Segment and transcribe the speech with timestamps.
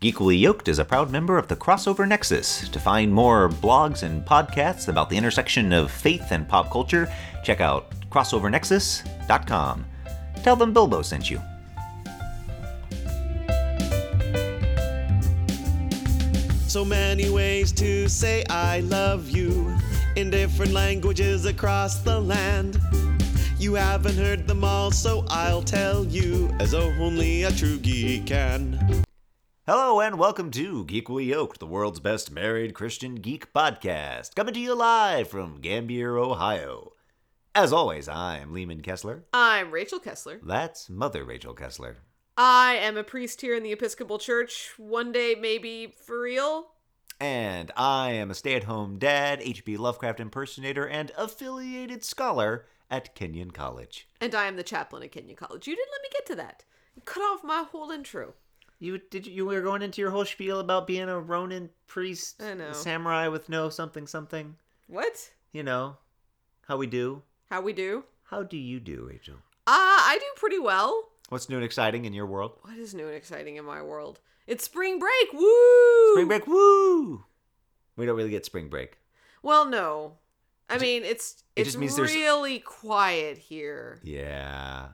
[0.00, 2.66] Geekly Yoked is a proud member of the Crossover Nexus.
[2.70, 7.06] To find more blogs and podcasts about the intersection of faith and pop culture,
[7.44, 9.84] check out crossovernexus.com.
[10.42, 11.38] Tell them Bilbo sent you.
[16.66, 19.76] So many ways to say I love you
[20.16, 22.80] in different languages across the land.
[23.58, 29.04] You haven't heard them all, so I'll tell you as only a true geek can.
[29.72, 34.58] Hello and welcome to Geekly Yoked, the world's best married Christian geek podcast, coming to
[34.58, 36.94] you live from Gambier, Ohio.
[37.54, 39.22] As always, I'm Lehman Kessler.
[39.32, 40.40] I'm Rachel Kessler.
[40.42, 41.98] That's Mother Rachel Kessler.
[42.36, 44.72] I am a priest here in the Episcopal Church.
[44.76, 46.72] One day, maybe for real.
[47.20, 49.76] And I am a stay at home dad, H.P.
[49.76, 54.08] Lovecraft impersonator, and affiliated scholar at Kenyon College.
[54.20, 55.68] And I am the chaplain at Kenyon College.
[55.68, 56.64] You didn't let me get to that.
[56.96, 58.34] You cut off my whole intro.
[58.80, 62.40] You did you, you were going into your whole spiel about being a Ronin priest,
[62.72, 64.56] samurai with no something something.
[64.88, 65.30] What?
[65.52, 65.98] You know
[66.66, 67.22] how we do.
[67.50, 68.04] How we do?
[68.24, 69.36] How do you do, Rachel?
[69.66, 71.10] Ah, I do pretty well.
[71.28, 72.52] What's new and exciting in your world?
[72.62, 74.18] What is new and exciting in my world?
[74.46, 75.32] It's spring break.
[75.32, 76.12] Woo!
[76.14, 77.24] Spring break, woo!
[77.96, 78.98] We don't really get spring break.
[79.42, 80.14] Well, no.
[80.68, 84.00] I mean, it's it it's just means there's- really quiet here.
[84.02, 84.88] Yeah.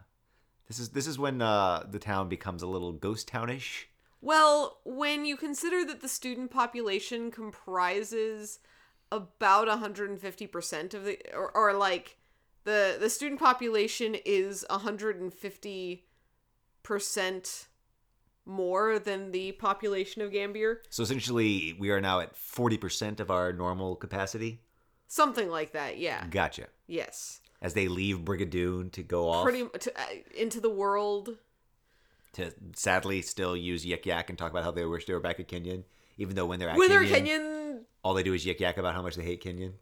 [0.68, 3.88] This is this is when uh, the town becomes a little ghost townish.
[4.20, 8.58] Well, when you consider that the student population comprises
[9.12, 12.16] about 150% of the or, or like
[12.64, 17.66] the the student population is 150%
[18.48, 23.30] more than the population of Gambier, So essentially, we are now at forty percent of
[23.30, 24.60] our normal capacity.
[25.08, 25.98] something like that.
[25.98, 26.24] Yeah.
[26.30, 26.68] Gotcha.
[26.86, 27.40] Yes.
[27.62, 30.04] As they leave Brigadoon to go off Pretty to, uh,
[30.36, 31.36] into the world.
[32.34, 35.40] to sadly still use Yik Yak and talk about how they wish they were back
[35.40, 35.84] at Kenyon,
[36.18, 39.02] even though when they're at Kenyon, Kenyon all they do is Yik Yak about how
[39.02, 39.74] much they hate Kenyon.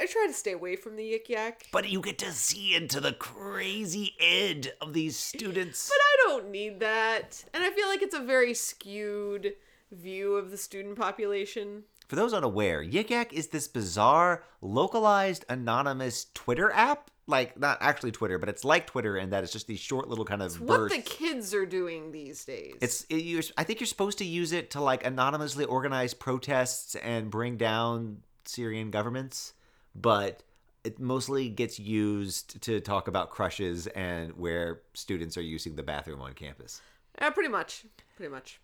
[0.00, 1.66] I try to stay away from the yik yak.
[1.72, 5.90] But you get to see into the crazy ed of these students.
[5.90, 7.44] But I don't need that.
[7.52, 9.54] And I feel like it's a very skewed
[9.92, 11.84] view of the student population.
[12.10, 17.08] For those unaware, Yik Yak is this bizarre, localized, anonymous Twitter app.
[17.28, 20.24] Like, not actually Twitter, but it's like Twitter in that it's just these short little
[20.24, 20.96] kind of It's What bursts.
[20.96, 22.74] the kids are doing these days.
[22.80, 26.96] It's it, you're, I think you're supposed to use it to like anonymously organize protests
[26.96, 29.52] and bring down Syrian governments,
[29.94, 30.42] but
[30.82, 36.20] it mostly gets used to talk about crushes and where students are using the bathroom
[36.20, 36.82] on campus.
[37.20, 37.84] yeah, pretty much.
[38.16, 38.58] Pretty much.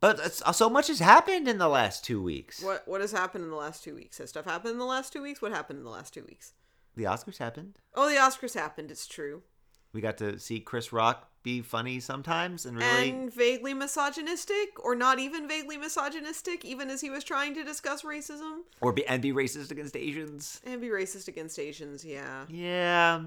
[0.00, 2.62] But so much has happened in the last two weeks.
[2.62, 4.18] What what has happened in the last two weeks?
[4.18, 5.42] Has stuff happened in the last two weeks?
[5.42, 6.52] What happened in the last two weeks?
[6.96, 7.78] The Oscars happened.
[7.94, 8.90] Oh, the Oscars happened.
[8.90, 9.42] It's true.
[9.92, 13.10] We got to see Chris Rock be funny sometimes and really.
[13.10, 18.02] And vaguely misogynistic, or not even vaguely misogynistic, even as he was trying to discuss
[18.02, 20.60] racism or be and be racist against Asians.
[20.64, 22.04] and be racist against Asians.
[22.04, 22.44] Yeah.
[22.48, 23.22] Yeah,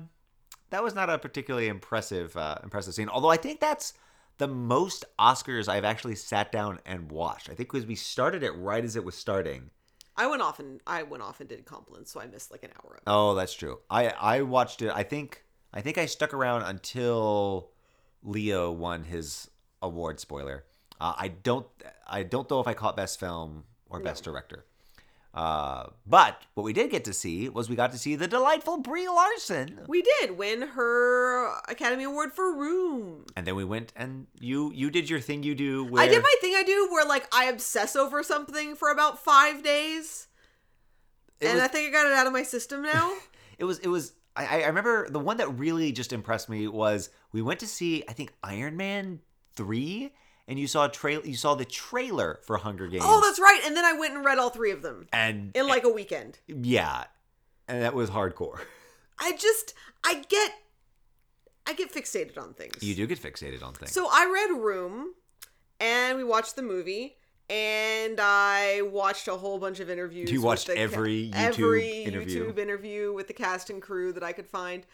[0.70, 3.10] that was not a particularly impressive uh, impressive scene.
[3.10, 3.94] Although I think that's
[4.42, 7.48] the most Oscars I've actually sat down and watched.
[7.48, 9.70] I think because we started it right as it was starting.
[10.18, 12.72] I went off and I went off and did compliments, so I missed like an
[12.76, 13.04] hour of it.
[13.06, 13.82] Oh, that's true.
[13.88, 14.90] I I watched it.
[14.90, 17.70] I think I think I stuck around until
[18.24, 19.48] Leo won his
[19.80, 20.20] award.
[20.20, 20.66] Spoiler.
[21.00, 21.68] Uh, I don't
[22.08, 24.66] I don't know if I caught best film or best director.
[25.34, 28.78] Uh, but what we did get to see was we got to see the delightful
[28.78, 29.80] Brie Larson.
[29.88, 33.26] We did win her Academy Award for Room.
[33.38, 36.22] And then we went and you you did your thing you do where I did
[36.22, 40.28] my thing I do where like I obsess over something for about five days.
[41.40, 43.14] It and was- I think I got it out of my system now.
[43.58, 47.10] it was it was I, I remember the one that really just impressed me was
[47.32, 49.22] we went to see I think Iron Man
[49.56, 50.12] three
[50.48, 53.04] and you saw a trail you saw the trailer for Hunger Games.
[53.06, 53.62] oh, that's right.
[53.66, 56.40] And then I went and read all three of them and in like a weekend.
[56.48, 57.06] yeah,
[57.68, 58.60] and that was hardcore.
[59.20, 60.52] I just I get
[61.68, 62.82] I get fixated on things.
[62.82, 63.92] You do get fixated on things.
[63.92, 65.14] So I read Room
[65.80, 67.18] and we watched the movie
[67.50, 70.32] and I watched a whole bunch of interviews.
[70.32, 72.52] You watched the ca- every YouTube every interview?
[72.54, 74.86] YouTube interview with the cast and crew that I could find.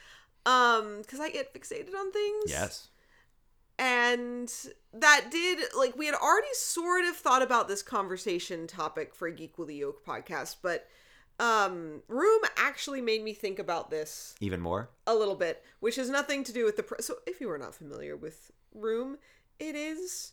[0.45, 2.43] Um, because I get fixated on things.
[2.47, 2.87] yes,
[3.79, 4.51] And
[4.93, 9.31] that did like we had already sort of thought about this conversation topic for a
[9.31, 10.87] Geek with a Yoke podcast, but
[11.39, 14.89] um Room actually made me think about this even more.
[15.05, 16.83] a little bit, which has nothing to do with the.
[16.83, 19.17] Pre- so, if you are not familiar with Room,
[19.59, 20.31] it is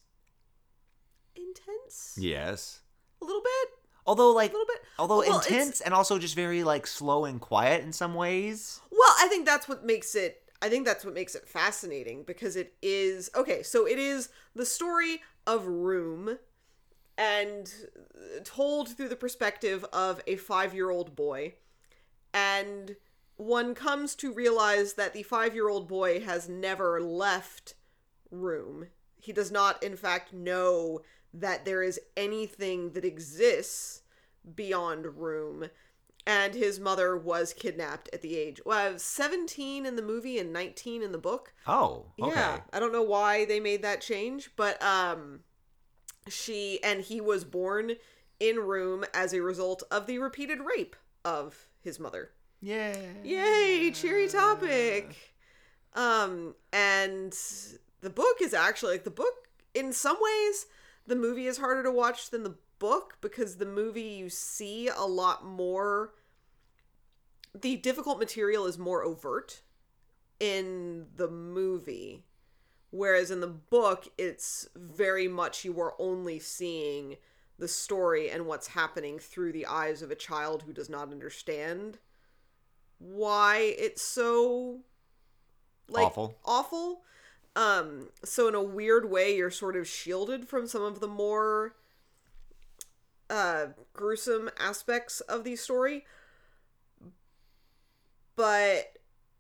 [1.37, 2.81] intense Yes.
[3.21, 3.69] a little bit.
[4.07, 4.83] Although like a little bit.
[4.99, 8.81] although Well, intense and also just very like slow and quiet in some ways.
[8.91, 10.43] Well, I think that's what makes it.
[10.65, 13.63] I think that's what makes it fascinating because it is okay.
[13.63, 16.39] So it is the story of Room,
[17.19, 17.71] and
[18.17, 21.53] uh, told through the perspective of a five year old boy.
[22.33, 22.97] And
[23.37, 27.75] one comes to realize that the five year old boy has never left
[28.31, 28.87] room.
[29.21, 31.03] He does not, in fact, know
[31.35, 34.01] that there is anything that exists
[34.55, 35.67] beyond room.
[36.27, 41.03] And his mother was kidnapped at the age well, 17 in the movie and 19
[41.03, 41.53] in the book.
[41.67, 42.33] Oh, okay.
[42.35, 45.41] Yeah, I don't know why they made that change, but um
[46.29, 47.93] she and he was born
[48.41, 52.31] in room as a result of the repeated rape of his mother.
[52.63, 52.97] Yeah.
[53.23, 55.35] Yay, cheery topic.
[55.95, 57.37] Um and
[58.01, 60.67] the book is actually like the book in some ways
[61.07, 62.55] the movie is harder to watch than the
[62.85, 66.13] book because the movie you see a lot more
[67.59, 69.63] the difficult material is more overt
[70.39, 72.25] in the movie
[72.91, 77.17] whereas in the book it's very much you are only seeing
[77.59, 81.97] the story and what's happening through the eyes of a child who does not understand
[82.99, 84.81] why it's so
[85.89, 86.37] like Awful.
[86.45, 87.01] awful
[87.57, 91.77] um so in a weird way you're sort of shielded from some of the more
[93.31, 96.05] uh gruesome aspects of the story
[98.37, 98.93] but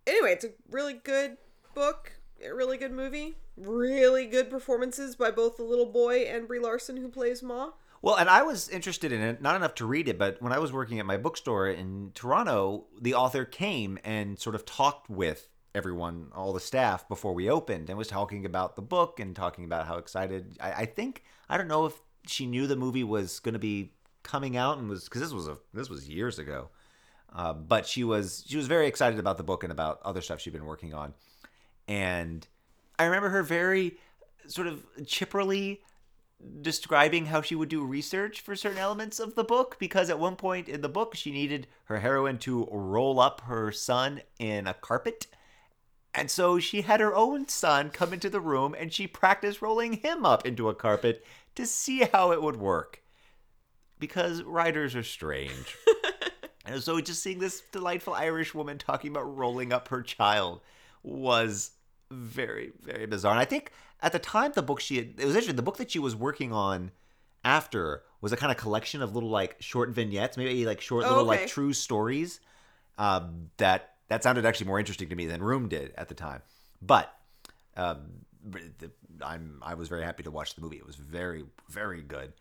[0.06, 1.36] anyway it's a really good
[1.75, 2.12] book
[2.44, 6.96] a really good movie really good performances by both the little boy and brie larson
[6.96, 7.70] who plays ma
[8.02, 10.58] Well, and I was interested in it, not enough to read it, but when I
[10.58, 15.48] was working at my bookstore in Toronto, the author came and sort of talked with
[15.75, 19.64] everyone, all the staff, before we opened, and was talking about the book and talking
[19.64, 20.56] about how excited.
[20.60, 21.94] I, I think I don't know if
[22.26, 23.93] she knew the movie was going to be
[24.23, 26.69] coming out and was because this was a this was years ago,
[27.35, 30.41] uh, but she was she was very excited about the book and about other stuff
[30.41, 31.15] she'd been working on,
[31.88, 32.47] and
[32.99, 33.99] I remember her very
[34.47, 35.79] sort of chipperly
[36.61, 40.37] describing how she would do research for certain elements of the book because at one
[40.37, 44.75] point in the book she needed her heroine to roll up her son in a
[44.75, 45.26] carpet.
[46.15, 49.94] And so she had her own son come into the room and she practiced rolling
[49.94, 53.02] him up into a carpet to see how it would work.
[53.98, 55.76] Because writers are strange.
[56.66, 60.60] And so just seeing this delightful irish woman talking about rolling up her child
[61.02, 61.72] was
[62.10, 63.32] very very bizarre.
[63.32, 65.76] And i think at the time the book she had it was interesting the book
[65.78, 66.90] that she was working on
[67.44, 71.08] after was a kind of collection of little like short vignettes maybe like short Oh,
[71.08, 72.40] little like true stories
[72.98, 76.42] um, that that sounded actually more interesting to me than room did at the time.
[76.80, 77.12] But
[77.76, 78.24] um,
[79.23, 80.76] i'm i was very happy to watch the movie.
[80.76, 82.32] It was very very good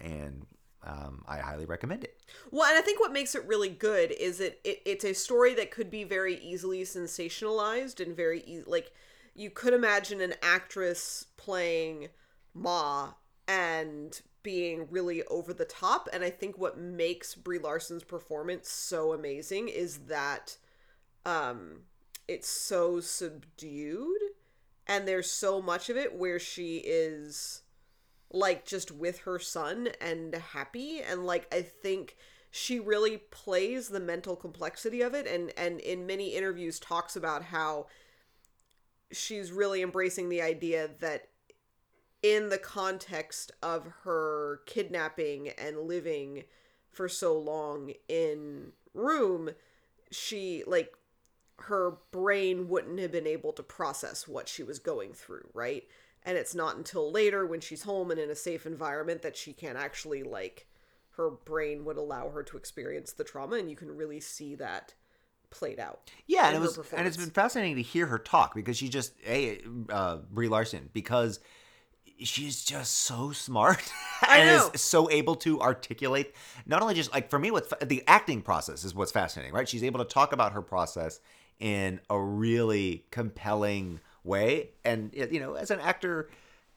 [0.00, 0.46] and
[0.84, 2.20] um, i highly recommend it.
[2.50, 5.54] Well, and I think what makes it really good is it, it it's a story
[5.54, 8.92] that could be very easily sensationalized and very e- like
[9.34, 12.08] you could imagine an actress playing
[12.54, 13.12] Ma
[13.46, 19.12] and being really over the top and I think what makes Brie Larson's performance so
[19.12, 20.56] amazing is that
[21.26, 21.80] um
[22.28, 24.20] it's so subdued
[24.88, 27.62] and there's so much of it where she is
[28.32, 32.16] like just with her son and happy and like i think
[32.50, 37.44] she really plays the mental complexity of it and and in many interviews talks about
[37.44, 37.86] how
[39.12, 41.28] she's really embracing the idea that
[42.22, 46.44] in the context of her kidnapping and living
[46.90, 49.50] for so long in room
[50.10, 50.97] she like
[51.62, 55.84] her brain wouldn't have been able to process what she was going through right
[56.24, 59.52] and it's not until later when she's home and in a safe environment that she
[59.52, 60.66] can actually like
[61.12, 64.94] her brain would allow her to experience the trauma and you can really see that
[65.50, 68.76] played out Yeah, and it was, and it's been fascinating to hear her talk because
[68.76, 71.40] she just a uh, Brie Larson because
[72.20, 73.90] she's just so smart
[74.22, 74.70] I and know.
[74.74, 76.34] is so able to articulate
[76.66, 79.68] not only just like for me what the acting process is what's fascinating, right?
[79.68, 81.20] She's able to talk about her process
[81.60, 86.28] in a really compelling way, and you know, as an actor.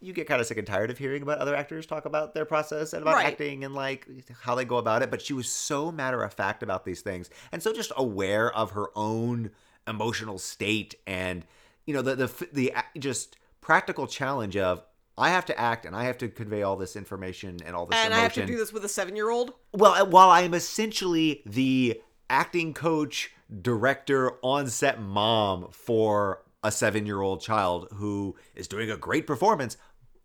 [0.04, 2.44] You get kind of sick and tired of hearing about other actors talk about their
[2.44, 3.28] process and about Right.
[3.28, 4.08] acting and like
[4.42, 5.12] how they go about it.
[5.12, 8.72] But she was so matter of fact about these things and so just aware of
[8.72, 9.52] her own
[9.88, 11.46] emotional state and
[11.86, 14.82] you know the the the uh, just practical challenge of
[15.20, 18.00] I have to act and I have to convey all this information and all this
[18.04, 20.42] and i have to do this with a seven year old Well, uh, while I
[20.42, 23.32] am essentially the acting coach,
[23.62, 29.26] director, on set mom for a seven year old child who is doing a great
[29.28, 29.78] performance,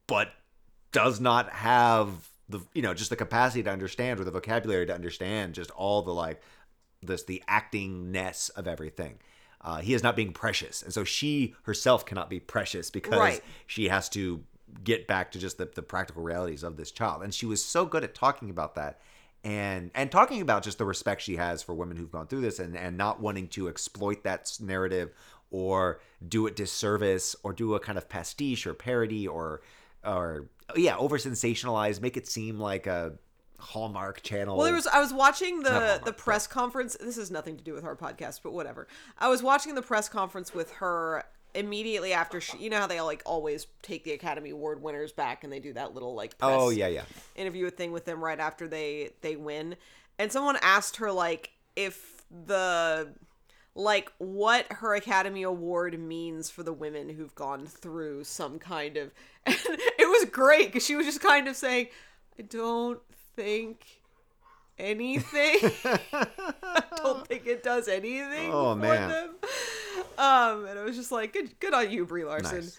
[0.06, 0.32] but
[0.92, 4.94] does not have the you know just the capacity to understand or the vocabulary to
[4.94, 6.40] understand just all the like
[7.02, 9.18] this the acting actingness of everything.
[9.60, 13.40] Uh, he is not being precious, and so she herself cannot be precious because Right.
[13.66, 14.44] she has to
[14.84, 17.22] get back to just the, the practical realities of this child.
[17.22, 19.00] And she was so good at talking about that
[19.46, 22.58] and and talking about just the respect she has for women who've gone through this
[22.58, 25.12] and and not wanting to exploit that narrative
[25.50, 29.62] or do it disservice or do a kind of pastiche or parody or
[30.04, 33.12] or yeah over sensationalize make it seem like a
[33.58, 36.96] hallmark channel Well, there was I was watching the the press conference.
[37.00, 38.86] This has nothing to do with our podcast, but whatever.
[39.16, 41.24] I was watching the press conference with her
[41.56, 42.58] immediately after she.
[42.58, 45.72] You know how they like always take the Academy Award winners back and they do
[45.72, 49.10] that little like oh, press oh yeah yeah interview thing with them right after they
[49.22, 49.76] they win.
[50.18, 53.12] And someone asked her like if the
[53.74, 59.10] like what her Academy Award means for the women who've gone through some kind of
[59.44, 61.88] and it was great because she was just kind of saying,
[62.38, 63.00] I don't
[63.36, 64.00] think
[64.78, 65.58] anything.
[66.12, 69.08] I don't think it does anything Oh, for man.
[69.08, 69.34] them.
[70.18, 72.60] Um, and it was just like, good, good on you, Brie Larson.
[72.60, 72.78] Nice.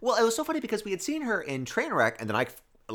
[0.00, 2.46] Well, it was so funny because we had seen her in Trainwreck, and then I,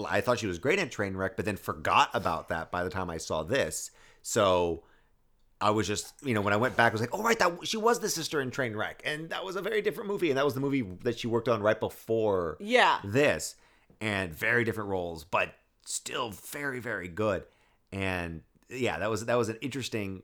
[0.07, 3.09] I thought she was great in Trainwreck, but then forgot about that by the time
[3.09, 3.91] I saw this.
[4.21, 4.83] So
[5.59, 7.67] I was just, you know, when I went back, I was like, oh right, that
[7.67, 10.45] she was the sister in Trainwreck, and that was a very different movie, and that
[10.45, 12.99] was the movie that she worked on right before Yeah.
[13.03, 13.55] this,
[13.99, 15.53] and very different roles, but
[15.85, 17.43] still very, very good.
[17.91, 20.23] And yeah, that was that was an interesting.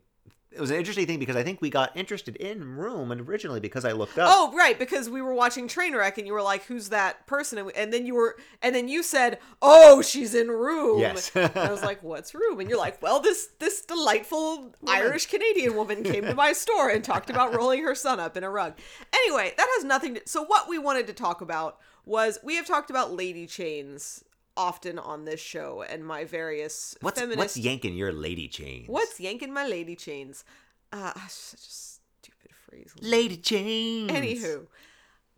[0.57, 3.59] It was an interesting thing because I think we got interested in Room and originally
[3.59, 4.27] because I looked up.
[4.33, 7.67] Oh, right, because we were watching Trainwreck, and you were like, "Who's that person?" And,
[7.67, 11.31] we- and then you were, and then you said, "Oh, she's in Room." Yes.
[11.35, 15.75] and I was like, "What's Room?" And you're like, "Well, this this delightful Irish Canadian
[15.75, 18.73] woman came to my store and talked about rolling her son up in a rug."
[19.13, 20.21] Anyway, that has nothing to.
[20.25, 24.23] So what we wanted to talk about was we have talked about lady chains
[24.57, 28.87] often on this show and my various What's feminist what's yanking your lady chains?
[28.89, 30.43] what's yanking my lady chains.
[30.91, 32.93] Uh, such a stupid phrase.
[33.01, 34.11] lady chains?
[34.11, 34.65] Anywho,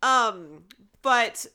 [0.01, 0.63] um,
[1.01, 1.45] but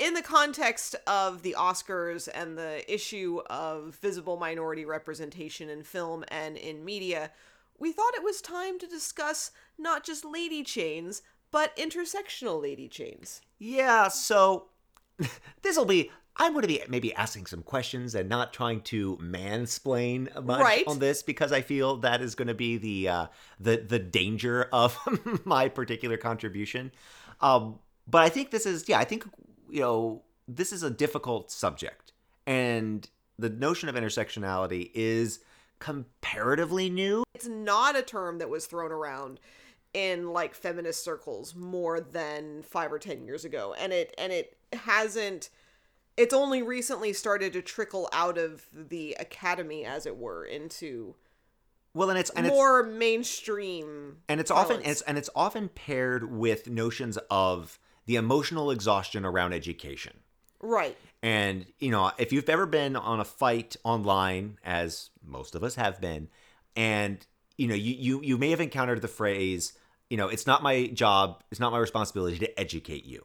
[0.00, 6.24] in the context of the Oscars and the issue of visible minority representation in film
[6.28, 7.30] and in media,
[7.78, 13.40] we thought it was time to discuss not just lady chains, but intersectional lady chains.
[13.58, 14.66] Yeah, so
[15.62, 16.10] this will be.
[16.38, 20.84] I'm going to be maybe asking some questions and not trying to mansplain much Right.
[20.86, 23.26] on this because I feel that is going to be the uh,
[23.58, 24.98] the the danger of
[25.46, 26.92] my particular contribution.
[27.40, 28.98] Um, but I think this is yeah.
[28.98, 29.24] I think
[29.70, 32.12] you know this is a difficult subject,
[32.46, 33.08] and
[33.38, 35.40] the notion of intersectionality is
[35.78, 37.24] comparatively new.
[37.34, 39.40] It's not a term that was thrown around
[39.96, 44.58] in like feminist circles more than 5 or 10 years ago and it and it
[44.74, 45.48] hasn't
[46.18, 51.14] it's only recently started to trickle out of the academy as it were into
[51.94, 55.00] Well, and it's and it's more mainstream and it's often parlance.
[55.00, 60.12] it's, and it's often paired with notions of the emotional exhaustion around education.
[60.60, 65.64] right And you know, if you've ever been on a fight online, as most of
[65.64, 66.28] us have been,
[66.76, 67.26] and
[67.56, 69.72] you know, you you you may have encountered the phrase,
[70.10, 73.24] you know, it's not my job, it's not my responsibility to educate you.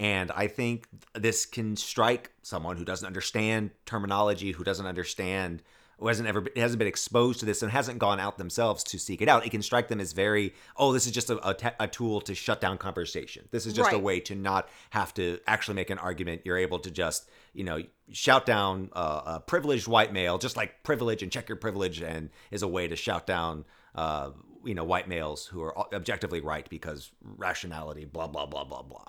[0.00, 5.62] And I think this can strike someone who doesn't understand terminology, who doesn't understand,
[5.98, 8.98] who hasn't ever been, hasn't been exposed to this and hasn't gone out themselves to
[8.98, 9.46] seek it out.
[9.46, 12.20] It can strike them as very, oh, this is just a, a, te- a tool
[12.22, 13.48] to shut down conversation.
[13.52, 16.42] This is just a way to not have to actually make an argument.
[16.44, 17.80] You're able to just, you know,
[18.10, 22.30] shout down uh, a privileged white male, just like privilege and check your privilege, and
[22.50, 24.30] is a way to shout down, uh,
[24.64, 29.04] you know, white males who are objectively right because rationality, blah blah blah blah blah.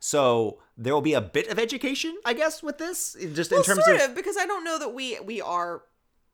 [0.00, 3.66] So there will be a bit of education, I guess, with this, just well in
[3.66, 5.82] terms sort of, of because i don't know that we we are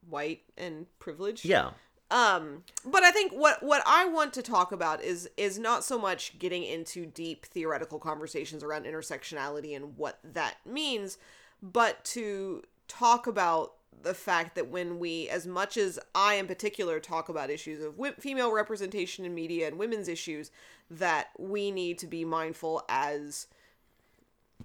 [0.09, 1.71] white and privileged yeah,
[2.11, 5.99] um but i think what what i want to talk about is is not so
[5.99, 11.17] much getting into deep theoretical conversations around intersectionality and what that means
[11.63, 17.01] but to talk about the fact that when we as much as i in particular
[17.01, 20.51] talk about issues of wi- female representation in media and women's issues
[20.91, 23.47] that we need to be mindful as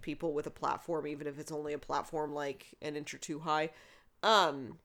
[0.01, 3.39] people with a platform even if it's only a platform like an inch or two
[3.39, 3.69] high
[4.23, 4.77] um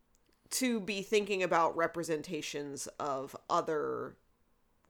[0.50, 4.14] to be thinking about representations of other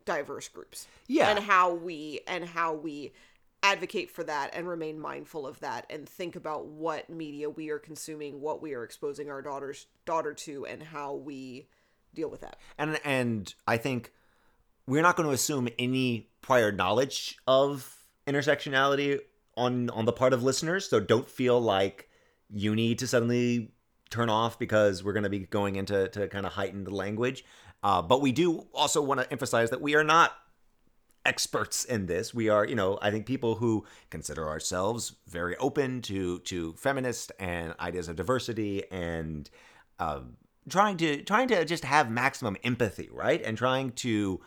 [0.04, 1.30] diverse groups Yeah.
[1.30, 3.12] and how we and how we
[3.64, 7.78] advocate for that and remain mindful of that and think about what media we are
[7.78, 11.66] consuming what we are exposing our daughters daughter to and how we
[12.14, 14.12] deal with that and and I think
[14.87, 19.21] we're not going to assume any prior knowledge of intersectionality
[19.56, 20.88] on on the part of listeners.
[20.88, 22.09] So don't feel like
[22.50, 23.73] you need to suddenly
[24.11, 27.44] turn off because we're going to be going into to kind of heightened language.
[27.83, 30.33] Uh, but we do also want to emphasize that we are not
[31.25, 32.35] experts in this.
[32.35, 37.33] We are, you know, I think people who consider ourselves very open to to feminist
[37.38, 39.49] and ideas of diversity and
[39.99, 40.37] um,
[40.69, 43.43] trying to trying to just have maximum empathy, right?
[43.43, 44.40] And trying to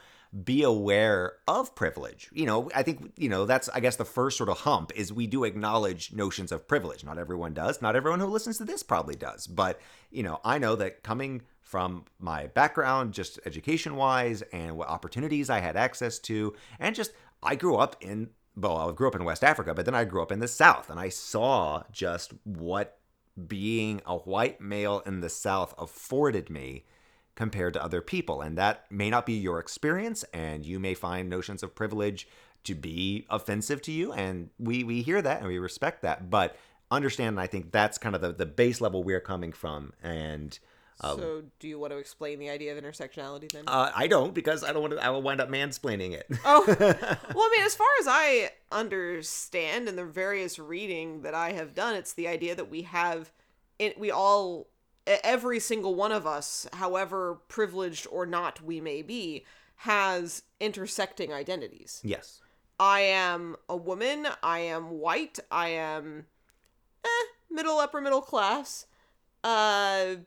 [0.43, 2.29] be aware of privilege.
[2.33, 5.13] You know, I think, you know, that's, I guess, the first sort of hump is
[5.13, 7.03] we do acknowledge notions of privilege.
[7.03, 7.81] Not everyone does.
[7.81, 9.47] Not everyone who listens to this probably does.
[9.47, 9.79] But,
[10.11, 15.49] you know, I know that coming from my background, just education wise, and what opportunities
[15.49, 17.11] I had access to, and just,
[17.43, 20.21] I grew up in, well, I grew up in West Africa, but then I grew
[20.21, 22.99] up in the South, and I saw just what
[23.47, 26.85] being a white male in the South afforded me
[27.37, 28.41] compared to other people.
[28.41, 32.27] And that may not be your experience, and you may find notions of privilege
[32.63, 34.11] to be offensive to you.
[34.11, 36.29] And we, we hear that and we respect that.
[36.31, 36.57] But
[36.89, 39.93] understand, and I think that's kind of the, the base level we're coming from.
[40.01, 40.57] And
[40.99, 43.65] so, do you want to explain the idea of intersectionality then?
[43.67, 46.25] uh, I don't because I don't want to, I will wind up mansplaining it.
[46.43, 51.51] Oh, well, I mean, as far as I understand in the various reading that I
[51.51, 53.31] have done, it's the idea that we have,
[53.77, 54.69] it, we all,
[55.23, 59.45] every single one of us, however privileged or not we may be,
[59.81, 62.01] has intersecting identities.
[62.03, 62.41] yes.
[62.79, 64.27] I am a woman.
[64.43, 65.39] I am white.
[65.49, 66.27] I am
[67.03, 67.07] eh,
[67.49, 68.85] middle, upper middle class.
[69.43, 70.17] Uh,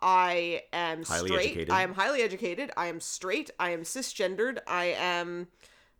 [0.00, 1.46] I am Highly straight.
[1.46, 1.70] educated.
[1.70, 2.70] I am highly educated.
[2.76, 3.50] I am straight.
[3.58, 4.58] I am cisgendered.
[4.68, 5.48] I am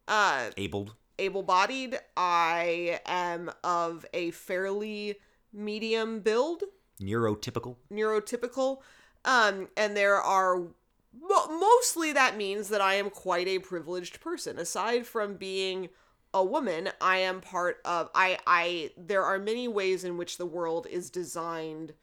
[0.07, 0.95] uh, Abled.
[1.19, 1.99] able-bodied.
[2.17, 5.17] I am of a fairly
[5.53, 6.63] medium build
[7.01, 7.77] Neurotypical.
[7.93, 8.79] neurotypical
[9.25, 14.59] um and there are mo- mostly that means that i am quite a privileged person
[14.59, 15.89] aside from being
[16.33, 20.47] a woman i am part of i i there are many ways in which the
[20.47, 21.95] world is designed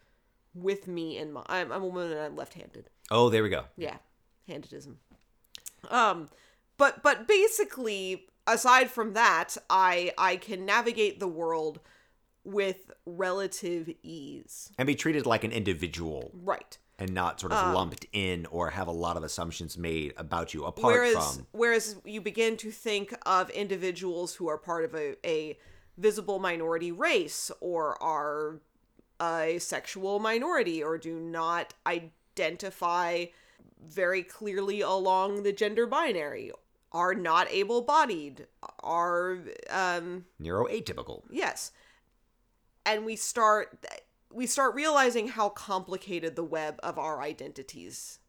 [0.53, 3.65] with me in my i'm, I'm a woman and i'm left-handed Oh, there we go.
[3.77, 3.98] yeah
[4.50, 4.95] handedism
[5.89, 6.29] um
[6.77, 11.79] but but basically aside from that i i can navigate the world
[12.43, 14.71] with relative ease.
[14.77, 16.31] And be treated like an individual.
[16.33, 16.77] Right.
[16.98, 20.66] And not sort of lumped in or have a lot of assumptions made about you
[20.66, 25.16] apart whereas from whereas you begin to think of individuals who are part of a,
[25.25, 25.57] a
[25.98, 28.61] visible minority race or are
[29.20, 33.25] a sexual minority or do not identify
[33.83, 36.51] very clearly along the gender binary
[36.92, 38.46] are not able-bodied
[38.81, 39.39] are
[39.70, 41.24] um neuroatypical.
[41.31, 41.72] yes
[42.85, 43.85] and we start
[44.33, 48.20] we start realizing how complicated the web of our identities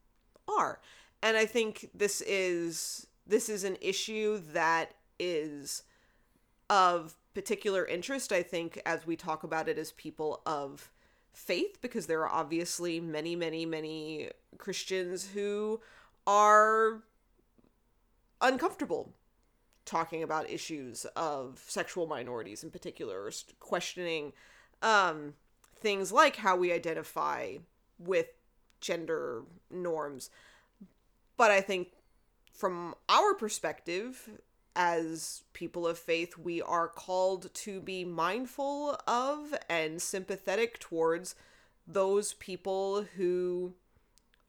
[0.49, 0.81] are.
[1.23, 5.85] And i think this is this is an issue that is
[6.69, 10.91] of particular interest i think as we talk about it as people of
[11.33, 15.81] faith because there are obviously many many many christians who
[16.27, 17.03] are
[18.41, 19.13] uncomfortable
[19.85, 24.33] talking about issues of sexual minorities in particular or questioning
[24.83, 25.35] um,
[25.77, 27.57] things like how we identify
[27.99, 28.27] with
[28.81, 30.31] gender norms.
[31.37, 31.89] But i think
[32.53, 34.29] from our perspective
[34.77, 41.35] as people of faith we are called to be mindful of and sympathetic towards
[41.87, 43.75] those people who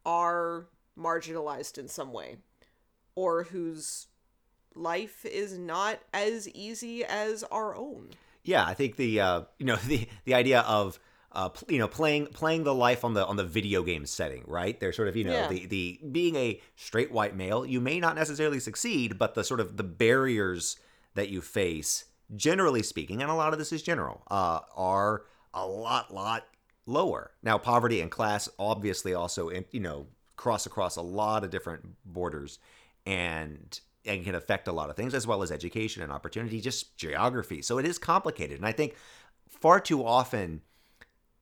[0.06, 0.68] are
[0.98, 2.38] marginalized in some way
[3.16, 4.08] or whose
[4.76, 8.10] life is not as easy as our own.
[8.44, 11.00] Yeah, I think the uh, you know the the idea of
[11.32, 14.44] uh, pl- you know playing playing the life on the on the video game setting,
[14.48, 14.80] right?
[14.80, 15.48] They're sort of you know Yeah.
[15.48, 19.60] the the being a straight white male, you may not necessarily succeed, but the sort
[19.60, 20.78] of the barriers
[21.16, 22.06] that you face,
[22.36, 26.46] generally speaking, and a lot of this is general, uh, are a lot lot
[26.86, 27.32] lower.
[27.42, 31.86] Now, poverty and class obviously also in, you know cross across a lot of different
[32.06, 32.60] borders,
[33.06, 36.98] and and can affect a lot of things as well as education and opportunity, just
[36.98, 37.62] geography.
[37.62, 38.96] So it is complicated, and I think
[39.50, 40.62] far too often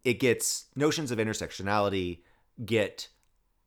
[0.04, 2.20] it gets notions of intersectionality
[2.66, 3.08] get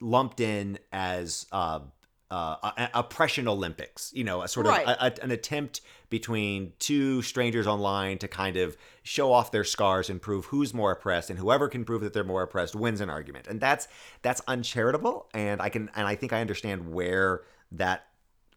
[0.00, 1.80] lumped in as uh,
[2.30, 5.80] uh, oppression Olympics, you know, a sort of a, a- an attempt
[6.10, 10.90] between two strangers online to kind of show off their scars and prove who's more
[10.92, 13.86] oppressed, and whoever can prove that they're more oppressed wins an argument, and that's
[14.22, 18.06] that's uncharitable, and I can and I think I understand where that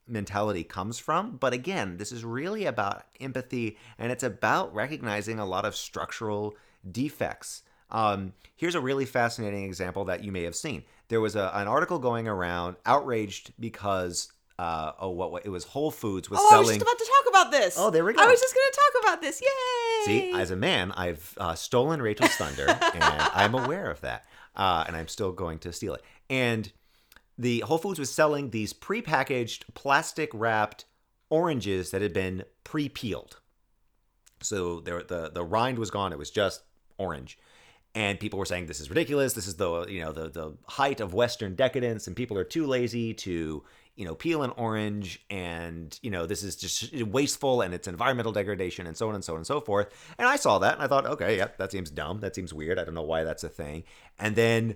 [0.08, 1.38] mentality comes from.
[1.38, 6.56] But again, this is really about empathy and it's about recognizing a lot of structural
[6.89, 7.63] defects.
[7.89, 10.84] Um, here's a really fascinating example that you may have seen.
[11.08, 15.63] There was a, an article going around outraged because uh, oh what, what it was
[15.63, 17.76] Whole Foods was Oh, I was just about to talk about this.
[17.78, 18.22] Oh, there we go.
[18.22, 19.41] I was just going to talk about this.
[19.41, 20.06] Yay!
[20.06, 24.84] See, as a man, I've uh, stolen Rachel's thunder, and I'm aware of that, uh,
[24.88, 26.02] and I'm still going to steal it.
[26.30, 26.72] And
[27.38, 30.86] the Whole Foods was selling these prepackaged, plastic wrapped
[31.30, 33.39] oranges that had been pre-peeled.
[34.41, 36.63] So there, the the rind was gone; it was just
[36.97, 37.38] orange.
[37.95, 39.34] And people were saying this is ridiculous.
[39.34, 42.67] This is the you know the the height of Western decadence, and people are too
[42.67, 43.63] lazy to
[43.95, 48.32] you know peel an orange, and you know this is just wasteful and it's environmental
[48.32, 49.89] degradation, and so on and so on and so forth.
[50.19, 52.19] And I saw that, and I thought, okay, yeah, that seems dumb.
[52.19, 52.78] That seems weird.
[52.78, 53.84] I don't know why that's a thing.
[54.19, 54.76] And then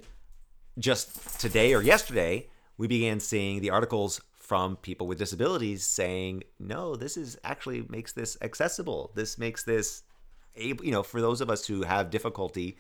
[0.80, 2.48] just today or yesterday,
[2.82, 8.12] we began seeing the articles from people with disabilities saying, no, this is actually makes
[8.12, 9.12] this accessible.
[9.14, 10.02] This makes this
[10.56, 12.80] able, you know, for those of us who have difficulty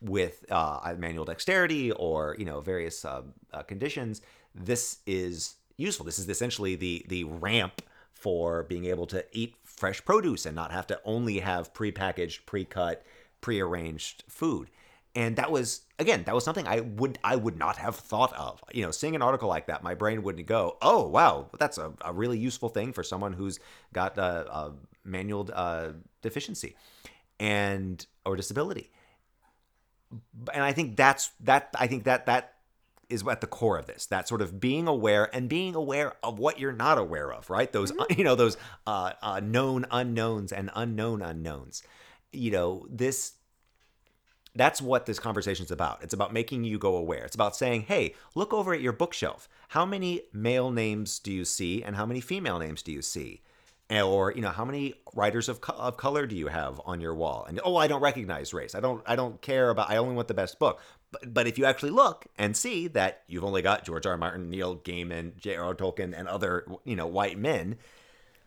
[0.00, 4.22] with uh, manual dexterity or you know various uh, uh, conditions,
[4.54, 6.06] this is useful.
[6.06, 7.82] This is essentially the the ramp
[8.14, 13.04] for being able to eat fresh produce and not have to only have prepackaged, pre-cut,
[13.42, 14.70] pre-arranged food
[15.16, 18.62] and that was again that was something i would i would not have thought of.
[18.72, 21.92] You know seeing an article like that my brain wouldn't go oh wow that's a,
[22.02, 23.58] a really useful thing for someone who's
[23.92, 24.72] got a, a
[25.04, 25.88] manual uh,
[26.22, 26.76] deficiency
[27.40, 28.90] and or disability.
[30.52, 32.52] And i think that's that i think that that
[33.08, 36.38] is at the core of this that sort of being aware and being aware of
[36.38, 37.72] what you're not aware of right?
[37.72, 41.82] Those you know those uh, uh, known unknowns and unknown unknowns.
[42.32, 43.35] You know this
[44.56, 46.02] that's what this conversation is about.
[46.02, 47.24] It's about making you go aware.
[47.24, 49.48] It's about saying, hey, look over at your bookshelf.
[49.68, 53.42] How many male names do you see and how many female names do you see?
[53.88, 57.00] Eh, or, you know, how many writers of, co- of color do you have on
[57.00, 57.44] your wall?
[57.48, 58.74] And oh, I don't recognize race.
[58.74, 60.80] I don't I don't care about I only want the best book.
[61.12, 64.12] But, but if you actually look and see that you've only got George R.
[64.12, 64.18] R.
[64.18, 65.74] Martin, Neil Gaiman, J.R.R.
[65.74, 67.76] Tolkien, and other, you know, white men,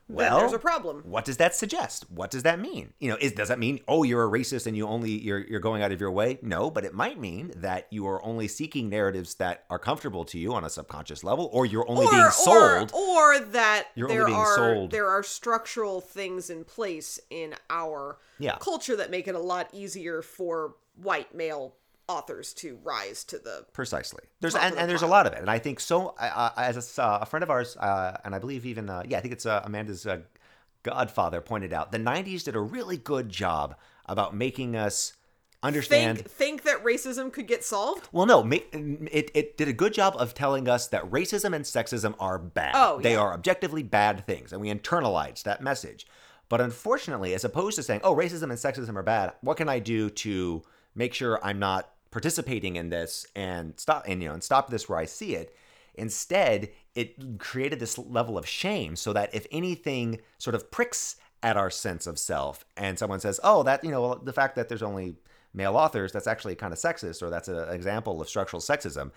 [0.10, 1.04] well, there's a problem.
[1.06, 2.10] What does that suggest?
[2.10, 2.94] What does that mean?
[3.00, 5.60] You know, is does that mean oh you're a racist and you only you're you're
[5.60, 6.40] going out of your way?
[6.42, 10.40] No, but it might mean that you are only seeking narratives that are comfortable to
[10.40, 12.92] you on a subconscious level, or you're only or, being sold.
[12.94, 14.92] or, or that You're only there being are sold.
[14.92, 18.58] there are structural things in place in our Yeah.
[18.60, 21.76] culture that make it a lot easier for white male
[22.10, 24.24] authors to rise to the Precisely.
[24.42, 26.16] There's and, the and there's a lot of it, and I think so.
[26.20, 29.20] Uh, as a, uh, a friend of ours, uh, and I believe even uh, yeah,
[29.20, 30.20] I think it's uh, Amanda's uh,
[30.84, 35.14] godfather pointed out, the '90s did a really good job about making us
[35.62, 36.18] understand.
[36.18, 38.10] think think that racism could get solved.
[38.12, 41.66] Well, no, ma- it, it did a good job of telling us that racism and
[41.66, 42.72] sexism are bad.
[42.76, 43.20] Oh, They yeah.
[43.20, 46.08] are objectively bad things, and we internalized that message.
[46.48, 49.78] But unfortunately, as opposed to saying, oh, racism and sexism are bad, what can I
[49.78, 50.64] do to
[50.96, 54.88] make sure I'm not participating in this and stop and you know and stop this
[54.90, 55.56] where I see it?
[55.96, 61.58] Instead, it created this level of shame so that if anything sort of pricks at
[61.58, 64.84] our sense of self and someone says, oh, that, you know, the fact that there's
[64.84, 65.16] only
[65.54, 69.12] male authors, that's actually kind of sexist or that's an example of structural sexism.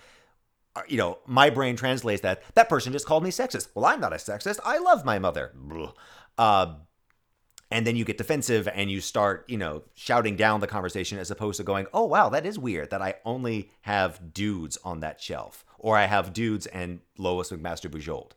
[0.74, 3.68] Uh, You know, my brain translates that that person just called me sexist.
[3.74, 4.58] Well, I'm not a sexist.
[4.64, 5.52] I love my mother.
[6.38, 6.74] Uh,
[7.72, 11.30] and then you get defensive and you start, you know, shouting down the conversation as
[11.30, 15.20] opposed to going, "Oh wow, that is weird that I only have dudes on that
[15.20, 18.32] shelf, or I have dudes and Lois McMaster Bujold."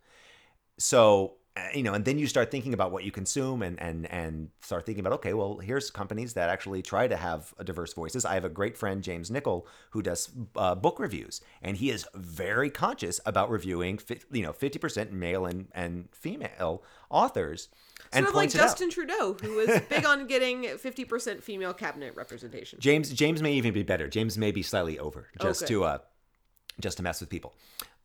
[0.77, 4.11] So uh, you know, and then you start thinking about what you consume and and
[4.11, 8.25] and start thinking about okay, well, here's companies that actually try to have diverse voices.
[8.25, 12.05] I have a great friend James Nickel who does uh, book reviews, and he is
[12.13, 13.99] very conscious about reviewing,
[14.31, 17.69] you know, fifty percent male and and female authors.
[18.13, 18.49] And Sort of like.
[18.51, 22.79] Justin Trudeau, who is big on getting 50% female cabinet representation.
[22.79, 24.07] James James may even be better.
[24.07, 25.73] James may be slightly over just Okay.
[25.73, 25.97] to uh
[26.79, 27.53] just to mess with people.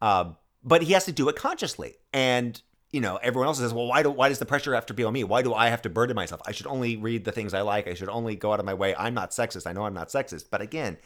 [0.00, 0.32] Uh,
[0.62, 1.96] but he has to do it consciously.
[2.12, 2.60] And
[2.92, 5.04] you know, everyone else says, "Well, why do why does the pressure have to be
[5.04, 5.22] on me?
[5.22, 6.40] Why do I have to burden myself?
[6.46, 7.86] I should only read the things I like.
[7.86, 8.94] I should only go out of my way.
[8.96, 9.66] I'm not sexist.
[9.66, 10.96] I know I'm not sexist." But again,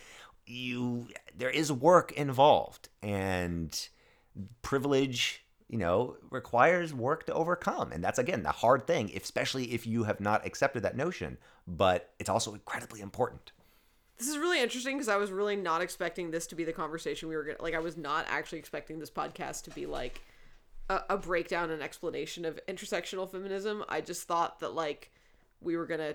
[0.46, 3.88] you there is work involved and
[4.62, 5.43] privilege
[5.74, 10.04] you know requires work to overcome and that's again the hard thing especially if you
[10.04, 13.50] have not accepted that notion but it's also incredibly important
[14.18, 17.28] This is really interesting because I was really not expecting this to be the conversation
[17.28, 20.22] we were going to like I was not actually expecting this podcast to be like
[20.88, 23.82] a, a breakdown and explanation of intersectional feminism.
[23.88, 25.10] I just thought that like
[25.60, 26.14] we were going to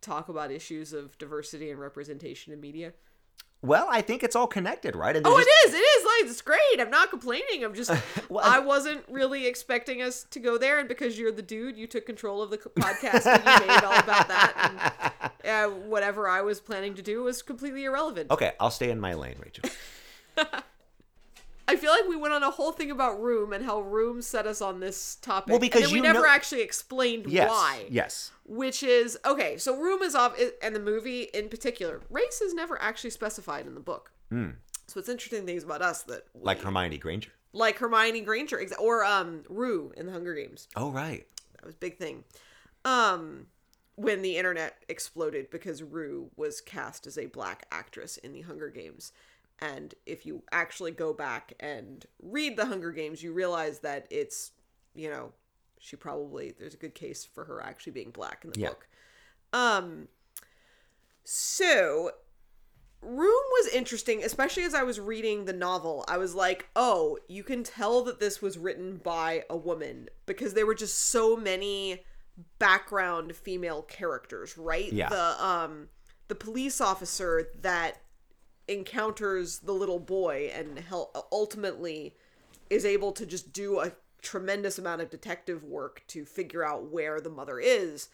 [0.00, 2.92] talk about issues of diversity and representation in media.
[3.62, 5.16] Well, I think it's all connected, right?
[5.16, 5.80] And Oh, there's it just- is.
[5.80, 6.58] It is it's great.
[6.78, 7.64] I'm not complaining.
[7.64, 7.90] I'm just
[8.28, 11.86] Well, I wasn't really expecting us to go there, and because you're the dude, you
[11.86, 15.32] took control of the podcast and you made it all about that.
[15.44, 18.30] And uh, whatever I was planning to do was completely irrelevant.
[18.30, 19.68] Okay, I'll stay in my lane, Rachel.
[21.68, 24.46] I feel like we went on a whole thing about Room and how Room set
[24.46, 25.50] us on this topic.
[25.50, 27.48] Well, because we never know- actually explained Yes.
[27.48, 27.86] why.
[27.88, 28.32] Yes.
[28.44, 29.56] Which is okay.
[29.58, 33.74] So Room is off, and the movie in particular, race is never actually specified in
[33.74, 34.10] the book.
[34.92, 36.42] So it's interesting things about us that we.
[36.42, 37.30] Like Hermione Granger.
[37.54, 40.68] like Hermione Granger exa- or um Rue in the Hunger Games.
[40.76, 41.26] Oh right.
[41.54, 42.24] That was a big thing.
[42.84, 43.46] Um
[43.96, 48.68] when the internet exploded because Rue was cast as a black actress in the Hunger
[48.70, 49.12] Games.
[49.60, 54.50] And if you actually go back and read the Hunger Games, you realize that it's,
[54.94, 55.32] you know,
[55.78, 58.68] she probably there's a good case for her actually being black in the Yeah.
[58.68, 58.88] book.
[59.54, 60.08] Um
[61.24, 62.10] so
[63.02, 66.04] Room was interesting, especially as I was reading the novel.
[66.06, 70.54] I was like, oh, you can tell that this was written by a woman because
[70.54, 72.04] there were just so many
[72.58, 74.92] background female characters, right?
[74.92, 75.08] Yeah.
[75.08, 75.88] The um
[76.28, 78.00] the police officer that
[78.68, 82.14] encounters the little boy and hel- ultimately
[82.70, 87.20] is able to just do a tremendous amount of detective work to figure out where
[87.20, 88.08] the mother is.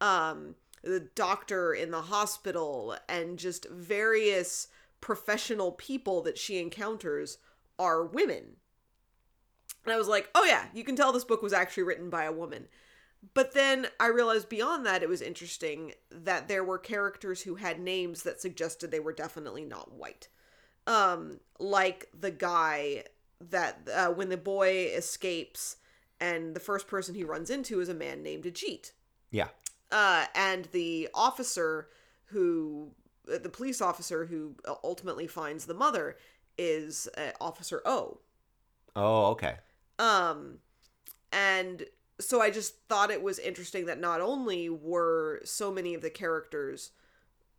[0.00, 4.68] Um, the doctor in the hospital and just various
[5.00, 7.38] professional people that she encounters
[7.78, 8.56] are women.
[9.84, 12.24] And I was like, oh yeah, you can tell this book was actually written by
[12.24, 12.68] a woman.
[13.34, 17.80] But then I realized beyond that, it was interesting that there were characters who had
[17.80, 20.28] names that suggested they were definitely not white.
[20.86, 23.04] Um, like the guy
[23.50, 25.76] that uh, when the boy escapes,
[26.22, 28.92] and the first person he runs into is a man named Ajit.
[29.32, 29.48] Yeah.
[29.92, 31.88] Uh, and the officer
[32.26, 32.90] who,
[33.32, 36.16] uh, the police officer who ultimately finds the mother
[36.58, 38.18] is uh, Officer O.
[38.96, 39.56] Oh okay.
[39.98, 40.58] Um,
[41.32, 41.84] and
[42.20, 46.10] so I just thought it was interesting that not only were so many of the
[46.10, 46.90] characters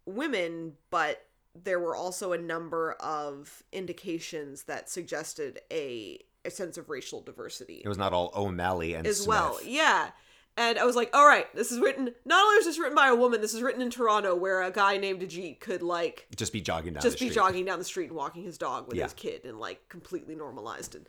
[0.06, 6.89] women, but there were also a number of indications that suggested a a sense of
[6.89, 9.28] racial diversity It was not all O'Malley and as Smith.
[9.30, 9.60] well.
[9.63, 10.10] Yeah.
[10.56, 12.13] And I was like, all right, this is written.
[12.26, 14.70] Not only is this written by a woman, this is written in Toronto, where a
[14.72, 17.02] guy named Ajit could like Just be jogging down.
[17.02, 17.42] just the be street.
[17.42, 19.06] jogging down the street and walking his dog with Yeah.
[19.06, 21.08] his kid and like completely normalized and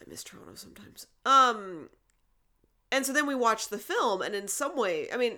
[0.00, 1.06] I miss Toronto sometimes.
[1.26, 1.90] Um
[2.90, 5.36] and so then we watched the film and in some way, I mean,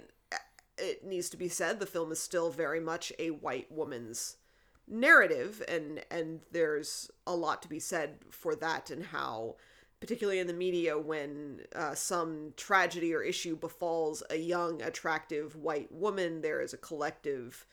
[0.78, 4.36] it needs to be said the film is still very much a white woman's
[4.86, 9.56] narrative and and there's a lot to be said for that and how
[10.00, 15.92] particularly in the media when uh, some tragedy or issue befalls a young attractive white
[15.92, 17.66] woman there is a collective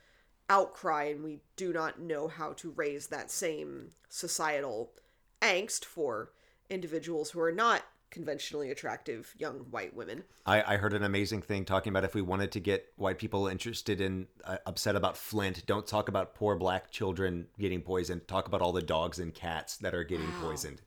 [0.50, 4.92] outcry and we do not know how to raise that same societal
[5.42, 6.32] angst for
[6.70, 11.66] individuals who are not conventionally attractive young white women I, I heard an amazing thing
[11.66, 15.66] talking about if we wanted to get white people interested in uh, upset about Flint,
[15.66, 18.30] don't talk about poor black children getting poisoned.
[18.30, 20.82] Talk about all the dogs and cats that are getting poisoned.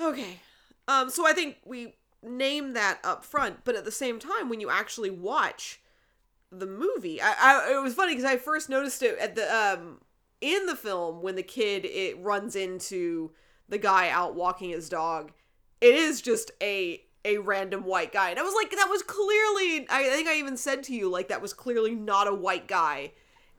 [0.00, 0.40] Okay.
[0.88, 4.60] Um, so I think we name that up front, but at the same time, when
[4.60, 5.80] you actually watch
[6.50, 10.00] the movie, I, I it was funny because I first noticed it at the um
[10.40, 13.30] in the film when the kid it runs into
[13.68, 15.32] the guy out walking his dog.
[15.80, 19.86] It is just a a random white guy, and I was like, that was clearly.
[19.88, 22.68] I, I think I even said to you like that was clearly not a white
[22.68, 23.12] guy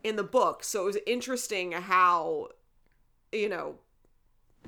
[0.04, 0.64] in the book.
[0.64, 2.50] So it was interesting how
[3.32, 3.76] you know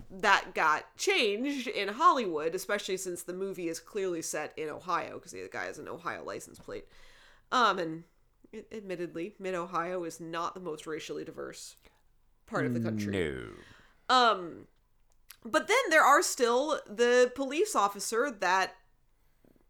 [0.09, 5.31] that got changed in Hollywood, especially since the movie is clearly set in Ohio because
[5.31, 6.85] the guy has an Ohio license plate.
[7.51, 8.03] Um, and
[8.71, 11.75] admittedly, Mid Ohio is not the most racially diverse
[12.45, 13.11] part of the country.
[13.11, 14.15] No.
[14.15, 14.67] Um,
[15.43, 18.75] but then there are still the police officer that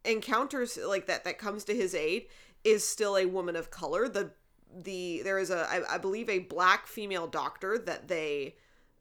[0.06, 2.28] encounters like that that comes to his aid
[2.64, 4.08] is still a woman of color.
[4.08, 4.32] The
[4.84, 8.56] the there is a I, I believe a black female doctor that they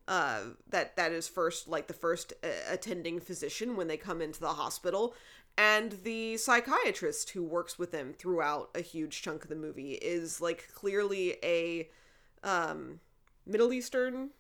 [0.09, 0.41] uh
[0.71, 4.49] that that is first like the first uh, attending physician when they come into the
[4.55, 5.15] hospital
[5.59, 10.41] and the psychiatrist who works with them throughout a huge chunk of the movie is
[10.41, 11.89] like clearly a
[12.45, 13.01] um
[13.47, 14.31] middle eastern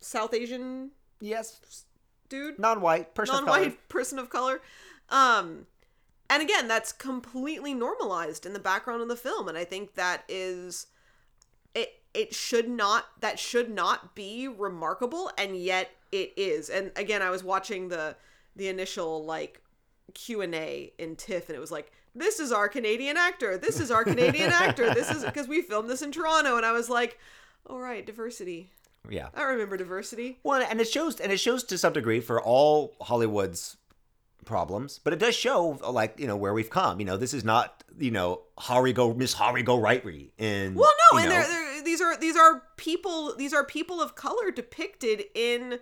[0.00, 1.84] south asian Yes.
[2.28, 3.58] dude Non-white person of color.
[3.58, 4.60] non-white person of color
[5.08, 5.66] um
[6.28, 10.22] and again that's completely normalized in the background of the film and i think that
[10.28, 10.86] is
[12.14, 17.30] it should not that should not be remarkable and yet it is and again i
[17.30, 18.16] was watching the
[18.56, 19.60] the initial like
[20.14, 24.02] q&a in tiff and it was like this is our canadian actor this is our
[24.04, 27.16] canadian actor this is because we filmed this in toronto and i was like
[27.68, 28.70] all right diversity
[29.08, 29.28] Yeah.
[29.34, 32.96] i remember diversity Well, and it shows, and it shows to some degree for all
[33.00, 33.76] Hollywood's
[34.44, 36.98] problems, but it does show, like you know, where we've come.
[36.98, 40.74] You know, this is not, you know, Harry go Miss Harigo Rightry in.
[40.74, 44.14] Well, no, and know, they're, they're, these are these are people these are people of
[44.14, 45.78] color depicted in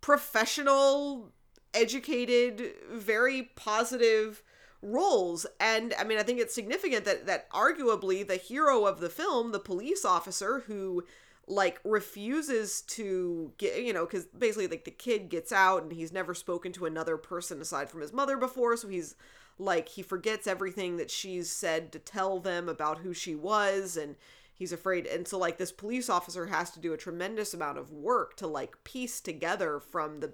[0.00, 1.32] professional,
[1.72, 4.42] educated, very positive
[4.82, 5.46] roles.
[5.60, 9.52] And I mean, I think it's significant that that arguably the hero of the film,
[9.52, 11.04] the police officer who
[11.48, 16.12] like refuses to get you know because basically like the kid gets out and he's
[16.12, 19.16] never spoken to another person aside from his mother before so he's
[19.58, 24.14] like he forgets everything that she's said to tell them about who she was and
[24.62, 27.90] he's afraid and so like this police officer has to do a tremendous amount of
[27.90, 30.32] work to like piece together from the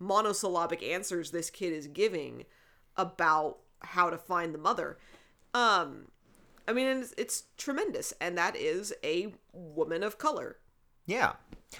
[0.00, 2.44] monosyllabic answers this kid is giving
[2.96, 4.98] about how to find the mother
[5.54, 6.08] um
[6.66, 10.56] i mean it's, it's tremendous and that is a woman of color
[11.06, 11.32] Yeah.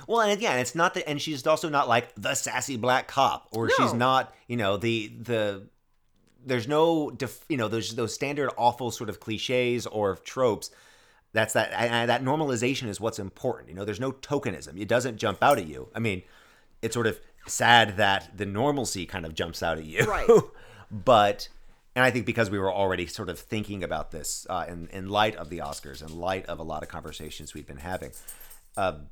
[0.07, 3.49] Well, and again, it's not that, and she's also not like the sassy black cop,
[3.53, 5.69] or she's not, you know, the the.
[6.45, 10.71] There's no, def, you know, those those standard awful sort of cliches or tropes.
[11.33, 13.71] That's that, and that normalization is what's important.
[13.71, 14.79] You know, there's no tokenism.
[14.79, 15.89] It doesn't jump out at you.
[15.95, 16.23] I mean,
[16.83, 20.29] it's sort of sad that the normalcy kind of jumps out at you, Right.
[20.91, 21.49] but
[21.95, 25.09] and I think because we were already sort of thinking about this uh, in in
[25.09, 28.13] light of the Oscars, in light of a lot of conversations we've been having.
[28.77, 29.09] Um,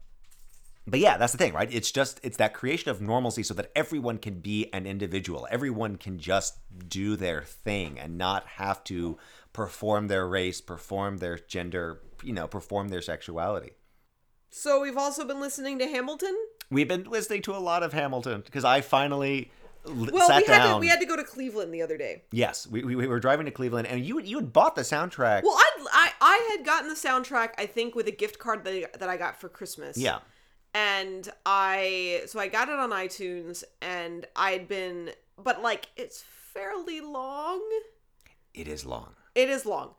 [0.86, 1.72] but yeah, that's the thing, right?
[1.72, 5.46] It's just it's that creation of normalcy so that everyone can be an individual.
[5.50, 6.56] Everyone can just
[6.88, 9.18] do their thing and not have to
[9.52, 13.72] perform their race, perform their gender, you know, perform their sexuality.
[14.50, 16.36] so we've also been listening to hamilton
[16.72, 19.50] We've been listening to a lot of Hamilton because I finally
[19.84, 20.74] well sat we had down.
[20.74, 23.18] to we had to go to cleveland the other day yes, we, we, we were
[23.18, 25.42] driving to Cleveland, and you you had bought the soundtrack.
[25.42, 29.00] Well, I, I I had gotten the soundtrack I think with a gift card that
[29.00, 29.96] that I got for Christmas.
[29.98, 30.18] yeah,
[30.74, 35.10] And I so I got it on iTunes and I'd been
[35.42, 37.60] but like it's fairly long.
[38.54, 39.14] it is long.
[39.34, 39.94] It is long.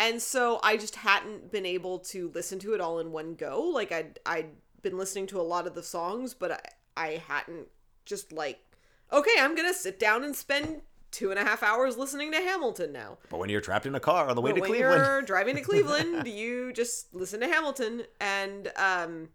[0.00, 3.60] And so I just hadn't been able to listen to it all in one go.
[3.60, 4.48] Like I'd I'd
[4.80, 6.60] been listening to a lot of the songs, but I,
[6.96, 7.68] I hadn't
[8.06, 8.58] just like
[9.12, 12.92] okay, I'm gonna sit down and spend two and a half hours listening to Hamilton
[12.92, 13.18] now.
[13.28, 15.22] But when you're trapped in a car on the way But to when Cleveland, you're
[15.26, 19.28] driving to Cleveland, you just listen to Hamilton, and um,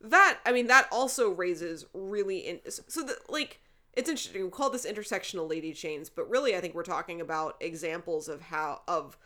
[0.00, 3.60] that I mean that also raises really in so like
[3.94, 4.44] it's interesting.
[4.44, 8.42] We call this intersectional lady chains, but really I think we're talking about examples of
[8.42, 9.18] how of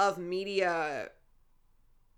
[0.00, 1.10] of media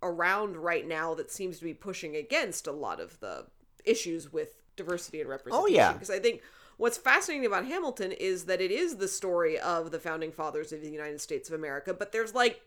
[0.01, 3.45] around right now that seems to be pushing against a lot of the
[3.83, 5.65] issues with diversity and representation.
[5.65, 5.91] Oh, yeah.
[5.91, 6.41] because I think
[6.77, 10.81] what's fascinating about Hamilton is that it is the story of the founding fathers of
[10.81, 12.61] the United States of America, but there's like.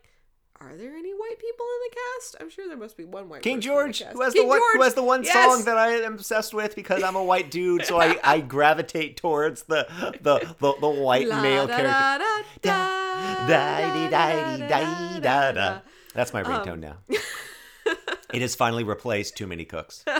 [0.59, 2.35] Are there any white people in the cast?
[2.39, 3.43] I'm sure there must be one white.
[3.43, 5.33] King person in the George, who has King the one, who has the one Yes!
[5.55, 9.17] song that I am obsessed with because I'm a white dude, so I, I gravitate
[9.17, 9.87] towards the
[10.21, 12.43] the the, the white La male da character.
[12.61, 13.47] da.
[16.13, 16.97] That's my Um, ringtone now.
[18.33, 20.03] It has finally replaced Too Many Cooks.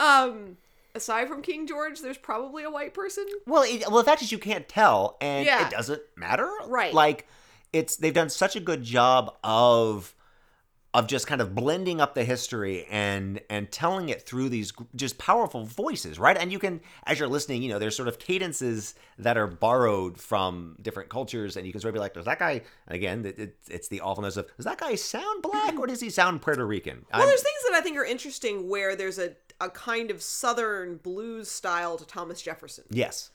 [0.00, 0.56] Um,
[0.94, 3.24] aside from King George, there's probably a white person.
[3.46, 5.66] Well, it, well, the fact is you can't tell, and Yeah.
[5.66, 6.50] it doesn't matter.
[6.66, 6.92] Right.
[6.92, 7.26] Like
[7.74, 10.14] it's they've done such a good job of
[10.94, 15.18] of just kind of blending up the history and and telling it through these just
[15.18, 16.36] powerful voices, right?
[16.38, 20.20] And you can, as you're listening, you know, there's sort of cadences that are borrowed
[20.20, 23.38] from different cultures, and you can sort of be like, "Does that guy?" Again, it,
[23.40, 26.64] it, it's the awfulness of, "Does that guy sound black or does he sound Puerto
[26.64, 30.10] Rican?" Well, I'm- there's things that I think are interesting where there's a a kind
[30.10, 32.84] of southern blues style to Thomas Jefferson.
[32.90, 33.30] Yes.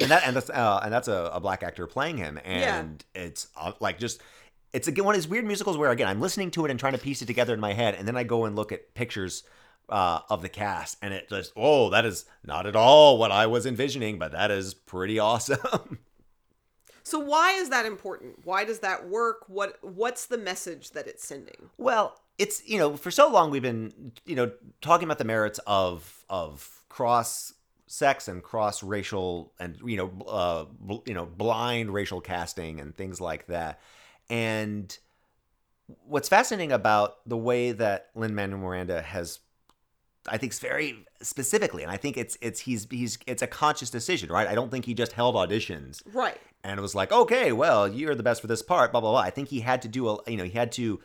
[0.00, 3.48] And that and that's uh, and that's a, a black actor playing him, and it's
[3.56, 4.20] uh, like just
[4.72, 6.94] it's again one of these weird musicals where again I'm listening to it and trying
[6.94, 9.44] to piece it together in my head, and then I go and look at pictures
[9.88, 13.46] uh, of the cast, and it just oh that is not at all what I
[13.46, 15.98] was envisioning, but that is pretty awesome.
[17.06, 18.40] So why is that important?
[18.44, 19.44] Why does that work?
[19.46, 21.70] What what's the message that it's sending?
[21.76, 25.60] Well, it's you know for so long we've been you know talking about the merits
[25.66, 27.52] of of cross
[27.94, 32.96] sex and cross racial and you know uh bl- you know blind racial casting and
[32.96, 33.80] things like that.
[34.28, 34.96] And
[36.06, 39.38] what's fascinating about the way that Lin Manuel Miranda has
[40.26, 43.90] I think it's very specifically, and I think it's it's he's he's it's a conscious
[43.90, 44.48] decision, right?
[44.48, 46.40] I don't think he just held auditions Right.
[46.62, 49.20] and it was like, okay, well, you're the best for this part, blah blah blah.
[49.20, 50.98] I think he had to do a, you know, he had to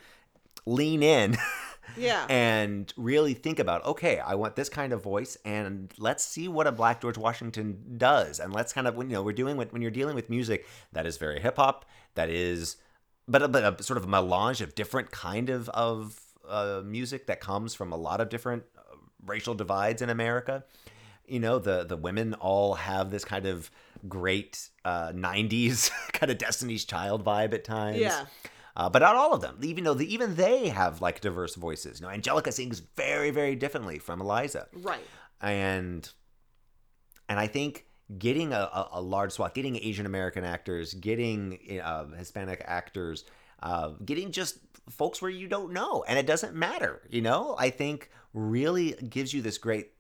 [0.65, 1.36] lean in
[1.97, 2.25] Yeah.
[2.30, 6.67] and really think about, okay, I want this kind of voice, and let's see what
[6.67, 9.82] a Black George Washington does, and let's kind of, when you know, we're doing when
[9.82, 11.86] you're dealing with music that is very hip hop,
[12.16, 12.78] that is,
[13.28, 17.39] but a, but a sort of melange of different kind of of uh, music that
[17.39, 18.95] comes from a lot of different uh,
[19.26, 20.64] racial divides in America
[21.28, 23.70] you know the the women all have this kind of
[24.07, 28.26] great uh 90s kind of destiny's child vibe at times Yeah.
[28.80, 31.99] Uh, but not all of them even though the, even they have like diverse voices.
[31.99, 34.67] You know angelica sings very very differently from eliza.
[34.73, 35.05] Right.
[35.41, 36.09] and
[37.27, 37.86] and i think
[38.17, 43.25] getting a, a, a large swath getting asian american actors getting uh, hispanic actors
[43.61, 44.59] uh, getting just
[44.89, 47.01] folks where you don't know, and it doesn't matter.
[47.09, 49.91] You know, I think really gives you this great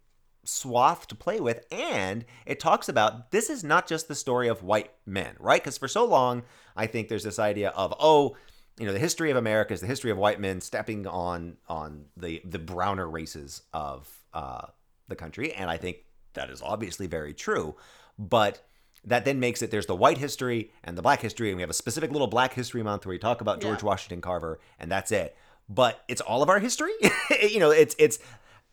[0.43, 1.65] swath to play with.
[1.71, 5.61] And it talks about this is not just the story of white men right?
[5.61, 6.43] Because for so long
[6.75, 8.35] i think there's this idea of oh
[8.79, 12.05] you know the history of america is the history of white men stepping on on
[12.17, 14.65] the the browner races of uh,
[15.07, 15.97] the country and i think
[16.33, 17.75] that is obviously very true
[18.17, 18.61] but
[19.05, 21.69] that then makes it there's the white history and the black history and we have
[21.69, 23.87] a specific little black history month where we talk about george Yeah.
[23.87, 25.35] washington carver and that's it
[25.67, 26.91] but it's all of our history
[27.49, 28.19] you know it's it's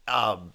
[0.08, 0.52] um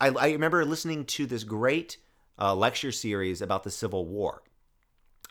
[0.00, 1.96] I, I remember listening to this great
[2.38, 4.44] uh, lecture series about the Civil War,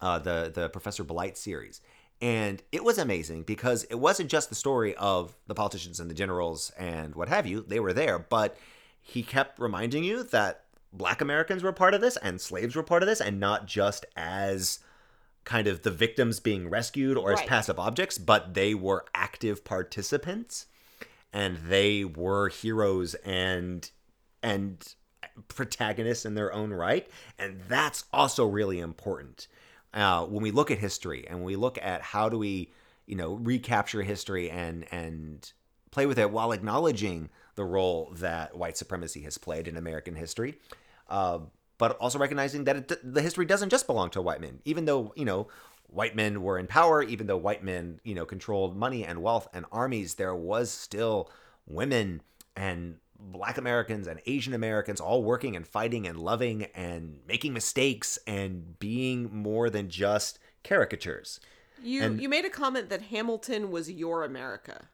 [0.01, 1.79] uh, the the Professor Blight series,
[2.22, 6.15] and it was amazing because it wasn't just the story of the politicians and the
[6.15, 8.57] generals and what have you; they were there, but
[9.01, 13.03] he kept reminding you that Black Americans were part of this and slaves were part
[13.03, 14.80] of this, and not just as
[15.43, 17.47] kind of the victims being rescued or as Right.
[17.47, 20.65] passive objects, but they were active participants
[21.32, 23.91] and they were heroes and
[24.43, 24.95] and
[25.47, 27.07] protagonists in their own right
[27.38, 29.47] and that's also really important
[29.97, 32.71] uh, when we look at history and we look at how do we
[33.05, 35.51] you know recapture history and and
[35.91, 40.55] play with it while acknowledging the role that white supremacy has played in american history
[41.09, 41.39] uh,
[41.77, 44.59] but also recognizing that it, the history doesn't just belong to white men.
[44.65, 45.47] Even though you know
[45.89, 49.47] white men were in power even though white men you know controlled money and wealth
[49.53, 51.31] and armies there was still
[51.65, 52.21] women
[52.57, 58.18] and black americans and asian americans all working and fighting and loving and making mistakes
[58.28, 61.39] and being more than just caricatures
[61.82, 64.86] You And- you made a comment that Hamilton was your America.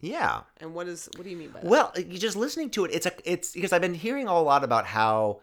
[0.00, 1.68] yeah And what is what do you mean by that?
[1.68, 4.64] Well, you just listening to it, it's a it's because I've been hearing a lot
[4.64, 5.40] about how,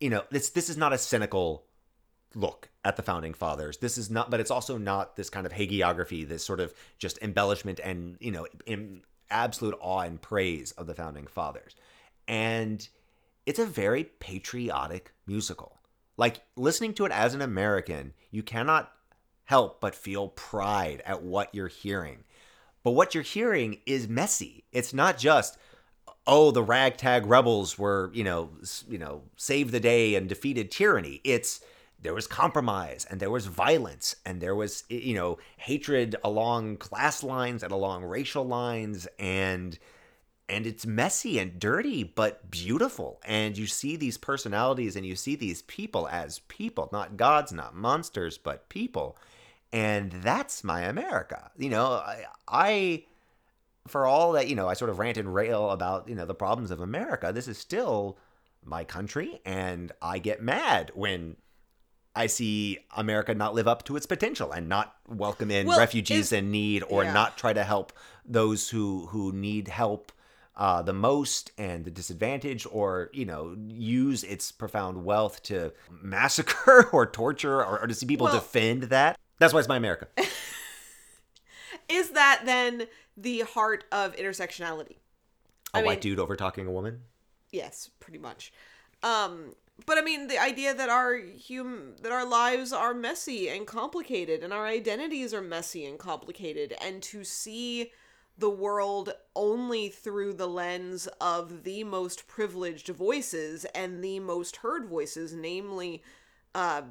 [0.00, 1.64] you know, this this is not a cynical
[2.34, 3.78] look at the founding fathers.
[3.78, 7.18] This is not, but it's also not this kind of hagiography, this sort of just
[7.22, 11.74] embellishment and you know, in absolute awe and praise of the founding fathers.
[12.26, 12.86] And
[13.46, 15.78] it's a very patriotic musical.
[16.16, 18.92] Like listening to it as an American, you cannot
[19.44, 22.24] help but feel pride at what you're hearing.
[22.82, 24.64] But what you're hearing is messy.
[24.72, 25.58] It's not just
[26.28, 28.50] oh the ragtag rebels were, you know,
[28.88, 31.20] you know, saved the day and defeated tyranny.
[31.24, 31.60] It's
[32.00, 37.22] there was compromise and there was violence and there was you know hatred along class
[37.22, 39.78] lines and along racial lines and
[40.48, 43.20] and it's messy and dirty but beautiful.
[43.26, 47.74] And you see these personalities and you see these people as people not gods not
[47.74, 49.16] monsters but people.
[49.72, 51.50] And that's my america.
[51.58, 53.04] You know i, I
[53.86, 56.34] for all that you know i sort of rant and rail about you know the
[56.34, 58.18] problems of america this is still
[58.62, 61.36] my country and i get mad when
[62.18, 66.32] I see America not live up to its potential and not welcome in Well, refugees
[66.32, 67.12] in need or yeah.
[67.12, 67.92] not try to help
[68.24, 70.10] those who who need help
[70.56, 76.88] uh, the most and the disadvantaged or you know use its profound wealth to massacre
[76.92, 79.16] or torture or, or to see people Well- defend that.
[79.38, 80.08] That's why it's my America.
[81.88, 84.96] is that then the heart of intersectionality?
[85.74, 87.02] A I white mean- dude over talking a woman.
[87.52, 88.52] Yes, pretty much.
[89.02, 89.54] Um,
[89.86, 94.42] but I mean, the idea that our hum that our lives are messy and complicated,
[94.42, 97.92] and our identities are messy and complicated, and to see
[98.36, 104.86] the world only through the lens of the most privileged voices and the most heard
[104.86, 106.02] voices, namely,
[106.54, 106.82] uh,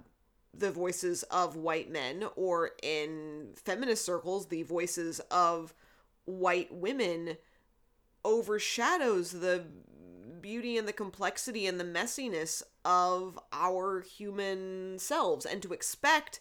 [0.54, 5.74] the voices of white men, or in feminist circles, the voices of
[6.26, 7.38] white women,
[8.26, 9.66] overshadows the
[10.48, 16.40] beauty and the complexity and the messiness of our human selves and to expect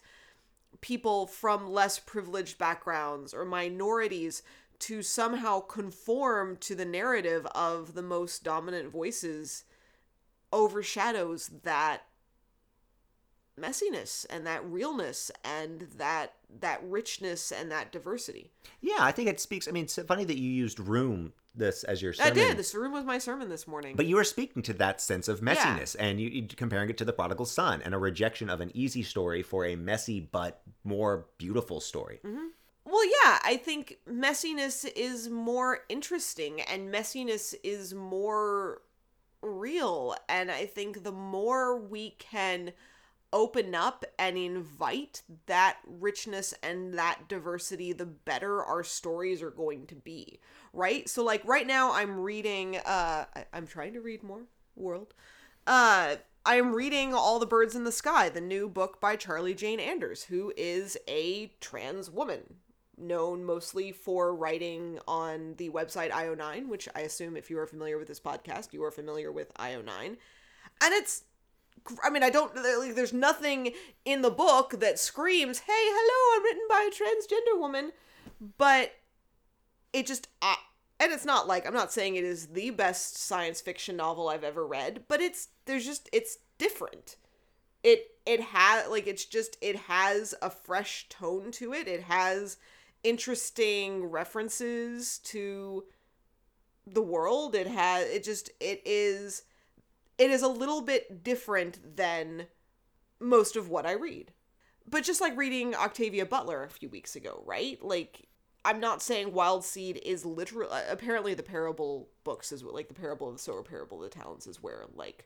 [0.79, 4.43] people from less privileged backgrounds or minorities
[4.79, 9.65] to somehow conform to the narrative of the most dominant voices
[10.53, 12.03] overshadows that
[13.59, 18.51] messiness and that realness and that that richness and that diversity.
[18.79, 19.67] Yeah, I think it speaks.
[19.67, 22.31] I mean, it's funny that you used room this as your sermon.
[22.31, 22.57] I did.
[22.57, 23.95] This room was my sermon this morning.
[23.95, 27.05] But you were speaking to that sense of messiness, and you, you comparing it to
[27.05, 31.25] the prodigal son and a rejection of an easy story for a messy but more
[31.37, 32.19] beautiful story.
[32.25, 32.47] Mm-hmm.
[32.85, 38.81] Well, yeah, I think messiness is more interesting and messiness is more
[39.41, 40.15] real.
[40.29, 42.71] And I think the more we can
[43.33, 49.85] open up and invite that richness and that diversity, the better our stories are going
[49.87, 50.39] to be.
[50.77, 51.09] Right?
[51.09, 54.43] So, like, right now, I'm reading, uh, I- I'm trying to read more
[54.75, 55.15] world.
[55.65, 59.79] Uh, I'm reading All the Birds in the Sky, the new book by Charlie Jane
[59.79, 62.57] Anders, who is a trans woman
[62.95, 67.97] known mostly for writing on the website IO9, which I assume if you are familiar
[67.97, 70.17] with this podcast, you are familiar with IO9.
[70.81, 71.23] And it's
[72.03, 72.53] I mean, I don't.
[72.55, 73.71] Like, there's nothing
[74.05, 77.93] in the book that screams, "Hey, hello, I'm written by a transgender woman,"
[78.57, 78.91] but
[79.93, 80.27] it just.
[80.41, 80.55] Uh,
[80.99, 84.43] and it's not like I'm not saying it is the best science fiction novel I've
[84.43, 87.17] ever read, but it's there's just it's different.
[87.83, 91.87] It it has like it's just it has a fresh tone to it.
[91.87, 92.57] It has
[93.03, 95.83] interesting references to
[96.85, 97.53] the world.
[97.53, 99.43] It has it just it is
[100.17, 102.47] it is a little bit different than
[103.19, 104.31] most of what I read.
[104.89, 107.77] But just like reading Octavia Butler a few weeks ago, right?
[107.83, 108.27] Like
[108.65, 110.71] I'm not saying Wild Seed is literal.
[110.71, 114.17] Uh, apparently, the Parable books is like the Parable of the Sower, Parable of the
[114.17, 115.25] Talents is where like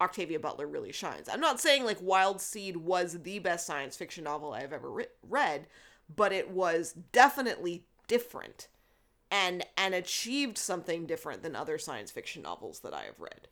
[0.00, 1.28] Octavia Butler really shines.
[1.28, 5.06] I'm not saying like Wild Seed was the best science fiction novel I've ever re-
[5.28, 5.66] read,
[6.14, 8.68] but it was definitely different
[9.30, 13.48] and and achieved something different than other science fiction novels that I have read.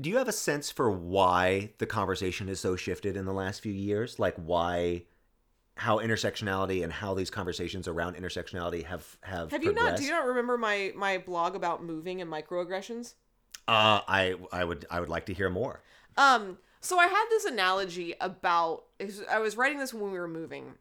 [0.00, 3.60] Do you have a sense for why the conversation has so shifted in the last
[3.60, 4.18] few years?
[4.18, 5.04] Like why
[5.76, 10.10] how intersectionality and how these conversations around intersectionality have have Have you not do you
[10.10, 13.14] not remember my my blog about moving and microaggressions?
[13.66, 15.82] Uh I I would I would like to hear more.
[16.16, 18.84] Um so I had this analogy about
[19.28, 20.74] I was writing this when we were moving.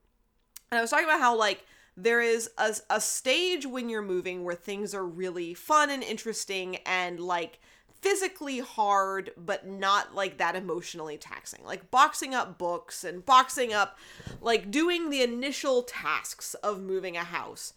[0.72, 1.66] And I was talking about how like
[1.96, 6.78] there is a, a stage when you're moving where things are really fun and interesting
[6.86, 7.60] and like
[8.04, 11.64] physically hard but not like that emotionally taxing.
[11.64, 13.98] Like boxing up books and boxing up
[14.42, 17.74] like doing the initial tasks of moving a house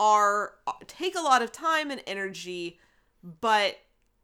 [0.00, 2.78] are uh, take a lot of time and energy
[3.40, 3.78] but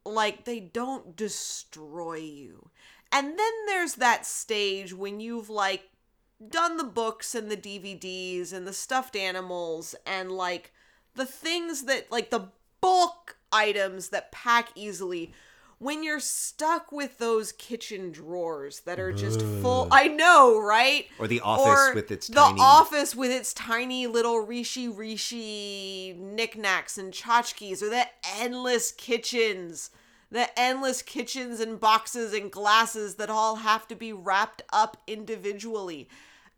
[0.05, 2.69] like they don't destroy you.
[3.11, 5.89] And then there's that stage when you've like
[6.49, 10.73] done the books and the DVDs and the stuffed animals and like
[11.15, 12.49] the things that like the
[12.81, 15.33] bulk items that pack easily
[15.79, 21.05] when you're stuck with those kitchen drawers that are just full I know, right?
[21.19, 26.97] Or the office with its the tiny office with its tiny little rishi rishi knickknacks
[26.97, 28.05] and tchotchkes or the
[28.39, 29.91] endless kitchens.
[30.29, 36.09] The endless kitchens and boxes and glasses that all have to be wrapped up individually.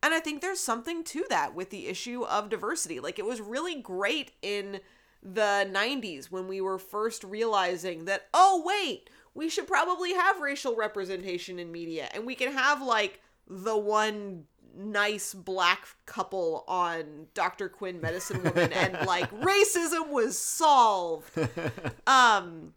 [0.01, 2.99] And I think there's something to that with the issue of diversity.
[2.99, 4.79] Like it was really great in
[5.21, 10.75] the 90s when we were first realizing that, oh, wait, we should probably have racial
[10.75, 14.45] representation in media and we can have like the one
[14.77, 17.69] nice black couple on Dr.
[17.69, 21.37] Quinn Medicine Woman and like racism was solved.
[22.07, 22.73] Um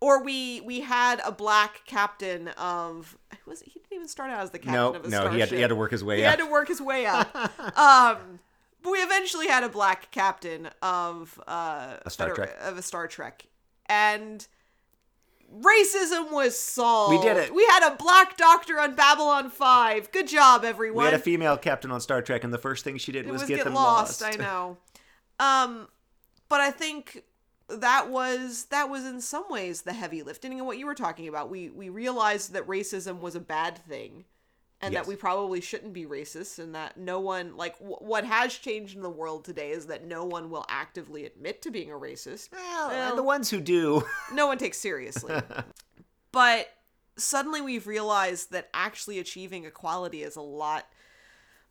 [0.00, 4.50] or we we had a black captain of was he didn't even start out as
[4.50, 5.32] the captain No, of a no, starship.
[5.34, 6.34] he had, to, he had to work his way He up.
[6.34, 7.34] He had to work his way up.
[7.78, 8.38] um,
[8.84, 12.56] we eventually had a black captain of uh, A Star Trek.
[12.62, 13.46] of a Star Trek,
[13.86, 14.46] and
[15.52, 17.16] racism was solved.
[17.16, 17.54] We did it.
[17.54, 20.12] We had a black doctor on Babylon Five.
[20.12, 21.04] Good job, everyone.
[21.04, 23.42] we had a female captain on Star Trek, and the first thing she did was,
[23.42, 24.20] was get, get them lost.
[24.20, 24.38] lost.
[24.38, 24.76] I know.
[25.40, 25.86] Um,
[26.48, 27.22] but I think
[27.68, 31.28] that was that was in some ways the heavy lifting and what you were talking
[31.28, 31.50] about.
[31.50, 34.24] We we realized that racism was a bad thing.
[34.80, 35.02] And Yes.
[35.04, 38.94] that we probably shouldn't be racist, and that no one, like, w- what has changed
[38.94, 42.50] in the world today is that no one will actively admit to being a racist.
[42.52, 44.04] Well, Well- and the ones who do.
[44.32, 45.34] No one takes seriously.
[46.30, 46.68] but
[47.16, 50.86] suddenly we've realized that actually achieving equality is a lot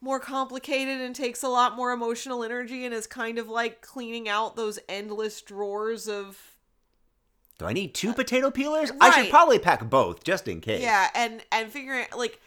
[0.02, 4.28] more complicated and takes a lot more emotional energy and is kind of like cleaning
[4.28, 6.38] out those endless drawers of
[7.58, 8.92] Do I need two uh, potato peelers?
[9.00, 10.82] I should probably pack both just in case.
[10.82, 12.40] yeah and and figuring like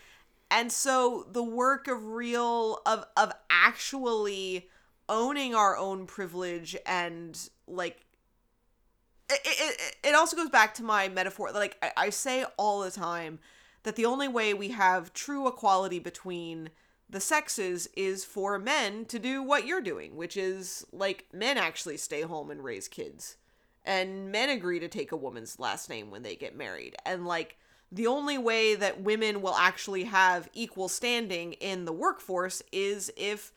[0.51, 4.69] and so the work of real of of actually
[5.09, 8.05] owning our own privilege and like
[9.29, 12.91] it, it, it also goes back to my metaphor like I, I say all the
[12.91, 13.39] time
[13.83, 16.71] that the only way we have true equality between
[17.09, 21.97] the sexes is for men to do what you're doing which is like men actually
[21.97, 23.37] stay home and raise kids.
[23.85, 26.97] And men agree to take a woman's last name when they get married.
[27.07, 27.57] And like
[27.93, 33.53] the only way that women will actually have equal standing in the workforce is if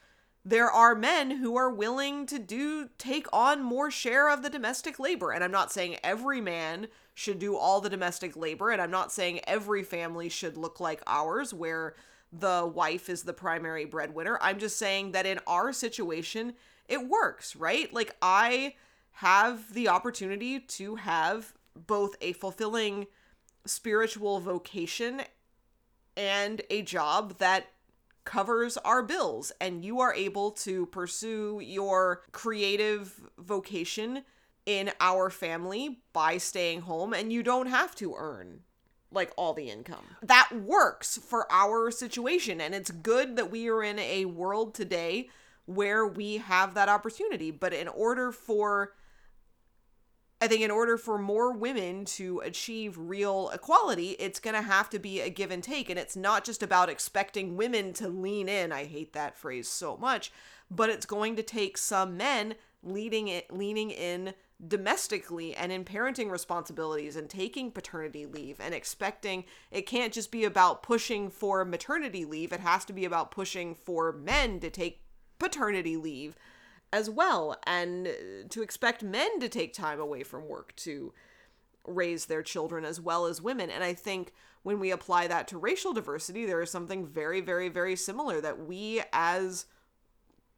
[0.45, 4.99] there are men who are willing to do take on more share of the domestic
[4.99, 5.31] labor.
[5.31, 9.11] And i'm not saying every man should do all the domestic labor and i'm not
[9.11, 11.95] saying every family should look like ours where
[12.31, 14.39] the wife is the primary breadwinner.
[14.41, 16.53] I'm just saying that in our situation
[16.89, 17.93] it works right?
[17.93, 18.73] Like i
[19.17, 21.53] have the opportunity to have
[21.87, 23.05] both a fulfilling
[23.65, 25.21] spiritual vocation
[26.15, 27.67] and a job that
[28.25, 34.23] covers our bills and you are able to pursue your creative vocation
[34.65, 38.61] in our family by staying home and you don't have to earn
[39.11, 40.05] like all the income.
[40.21, 45.29] That works for our situation and it's good that we are in a world today
[45.65, 48.93] where we have that opportunity, but in order for
[50.43, 54.89] I think in order for more women to achieve real equality, it's going to have
[54.89, 55.89] to be a give and take.
[55.89, 58.73] And it's not just about expecting women to lean in.
[58.73, 60.33] I hate that phrase so much,
[60.69, 64.33] but it's going to take some men leading it, leaning in
[64.67, 70.43] domestically and in parenting responsibilities and taking paternity leave and expecting it can't just be
[70.43, 72.51] about pushing for maternity leave.
[72.51, 75.05] It has to be about pushing for men to take
[75.39, 76.35] paternity leave
[76.93, 78.07] as well and
[78.49, 81.11] to expect men to take time away from work to
[81.85, 83.69] raise their children as well as women.
[83.69, 84.31] And i think
[84.61, 88.65] when we apply that to racial diversity there is something very very very similar that
[88.65, 89.65] we as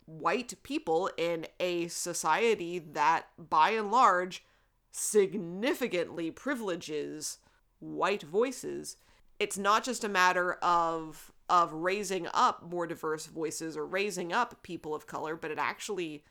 [0.06, 4.44] white people in a society that by and large
[4.92, 7.40] significantly privileges
[7.80, 8.98] white voices
[9.40, 14.64] it's not just a matter of of raising up more diverse voices or raising up
[14.64, 16.24] people of color, but it actually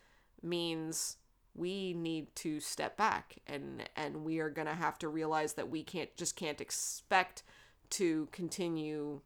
[0.42, 1.16] means
[1.54, 5.70] we need to step back and and we are going to have to realize that
[5.70, 7.44] we can't just can't expect
[7.90, 9.20] to continue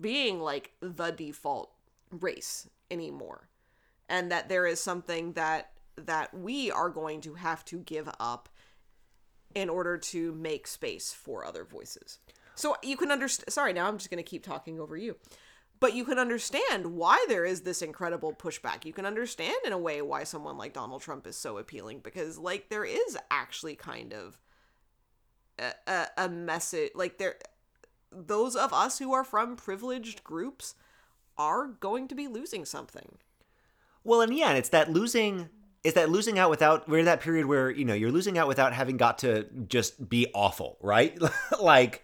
[0.00, 1.70] being like the default
[2.10, 3.48] race anymore.
[4.08, 8.48] And that there is something that that we are going to have to give up
[9.54, 12.18] in order to make space for other voices
[12.58, 13.52] so you can understand.
[13.52, 15.16] Sorry, now I'm just going to keep talking over you.
[15.80, 18.84] But you can understand why there is this incredible pushback.
[18.84, 22.36] You can understand in a way why someone like Donald Trump is so appealing because,
[22.36, 24.38] like, there is actually kind of
[25.56, 26.90] a, a, a message.
[26.96, 27.36] Like, there,
[28.10, 30.74] those of us who are from privileged groups
[31.36, 33.18] are going to be losing something.
[34.02, 35.48] Well, and yeah, it's that losing
[35.84, 38.48] is that losing out without we're in that period where you know you're losing out
[38.48, 41.16] without having got to just be awful, right?
[41.60, 42.02] like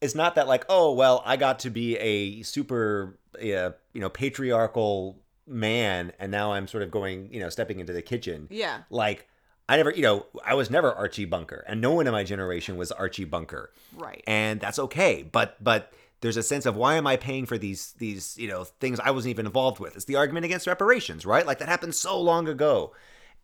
[0.00, 4.08] it's not that like oh well i got to be a super uh, you know
[4.08, 8.46] patriarchal man and now i'm sort of going you know stepping into the kitchen.
[8.50, 8.82] Yeah.
[8.90, 9.28] like
[9.68, 12.76] i never you know i was never archie bunker and no one in my generation
[12.76, 13.72] was archie bunker.
[13.96, 14.22] Right.
[14.26, 17.92] and that's okay but but there's a sense of why am i paying for these
[17.98, 19.96] these you know things i wasn't even involved with?
[19.96, 21.46] It's the argument against reparations right?
[21.46, 22.92] Like that happened so long ago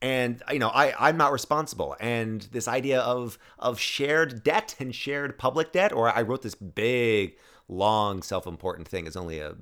[0.04, 1.96] and you know I I'm not responsible.
[1.98, 6.54] And this idea of of shared debt and shared public debt or I wrote this
[6.54, 7.36] big
[7.68, 9.54] long self-important thing is only a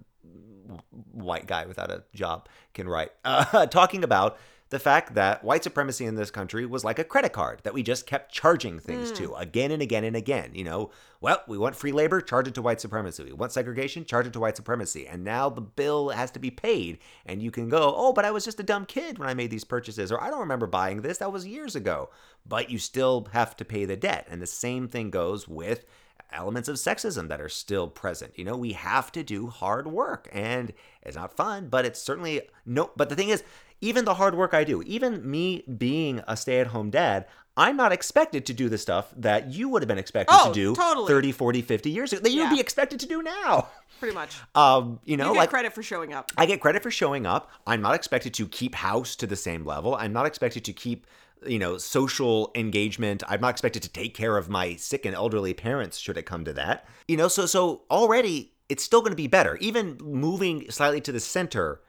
[1.12, 4.36] white guy without a job can write uh, talking about
[4.72, 7.82] the fact that white supremacy in this country was like a credit card that we
[7.82, 9.34] just kept charging things to hmm.
[9.42, 10.50] again and again and again.
[10.54, 13.22] You know, well, we want free labor, charge it to white supremacy.
[13.22, 15.06] We want segregation, charge it to white supremacy.
[15.06, 17.00] And now the bill has to be paid.
[17.26, 19.50] And you can go, oh, but I was just a dumb kid when I made
[19.50, 21.18] these purchases, or I don't remember buying this.
[21.18, 22.08] That was years ago.
[22.48, 24.26] But you still have to pay the debt.
[24.30, 25.84] And the same thing goes with
[26.32, 28.38] elements of sexism that are still present.
[28.38, 32.40] You know, we have to do hard work and it's not fun, but it's certainly
[32.64, 33.44] no but the thing is
[33.82, 37.26] even the hard work I do, even me being a stay-at-home dad,
[37.56, 40.54] I'm not expected to do the stuff that you would have been expected Oh, to
[40.54, 41.08] do totally.
[41.08, 43.68] 30, 40, 50 years ago that you'd be expected to do now.
[44.00, 44.36] Pretty much.
[44.54, 46.32] Um, you know, You get like credit for showing up.
[46.38, 47.50] I get credit for showing up.
[47.66, 49.94] I'm not expected to keep house to the same level.
[49.94, 51.06] I'm not expected to keep,
[51.46, 53.22] you know, social engagement.
[53.28, 56.44] I'm not expected to take care of my sick and elderly parents should it come
[56.46, 56.86] to that.
[57.06, 59.56] You know, so so already it's still going to be better.
[59.58, 61.80] Even moving slightly to the center,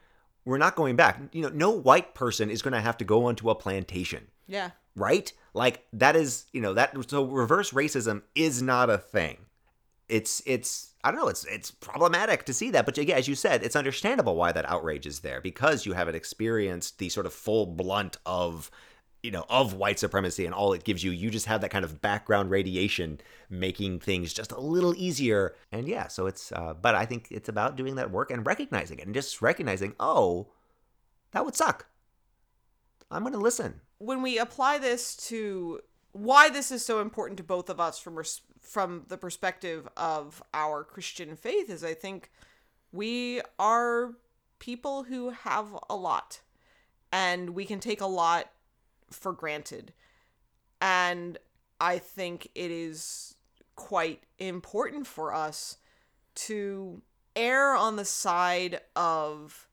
[0.44, 1.20] we're not going back.
[1.32, 4.70] You know, no white person is going to have to go onto a plantation Yeah.
[4.94, 5.32] right?
[5.54, 9.38] Like that is, you know, that so reverse racism is not a thing.
[10.08, 13.34] It's it's I don't know, it's it's problematic to see that, but again, as you
[13.34, 17.32] said, it's understandable why that outrage is there because you haven't experienced the sort of
[17.32, 18.70] full blunt of
[19.24, 21.84] you know of white supremacy and all it gives you you just have that kind
[21.84, 23.18] of background radiation
[23.48, 25.54] making things just a little easier.
[25.72, 28.98] And yeah so it's uh, but i think it's about doing that work and recognizing
[28.98, 30.48] it and just recognizing oh
[31.34, 31.86] that would suck.
[33.10, 33.80] I'm going to listen.
[33.98, 35.80] When we apply this to
[36.12, 40.42] why this is so important to both of us from res- from the perspective of
[40.54, 42.30] our Christian faith is I think
[42.92, 44.14] we are
[44.60, 46.40] people who have a lot
[47.12, 48.50] and we can take a lot
[49.10, 49.92] for granted.
[50.80, 51.38] And
[51.80, 53.36] I think it is
[53.76, 55.78] quite important for us
[56.34, 57.02] to
[57.36, 59.68] err on the side of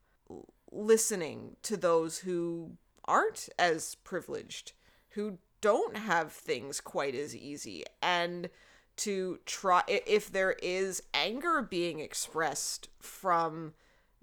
[0.70, 2.72] listening to those who
[3.04, 4.72] aren't as privileged,
[5.10, 8.48] who don't have things quite as easy, and
[8.96, 13.72] to try if there is anger being expressed from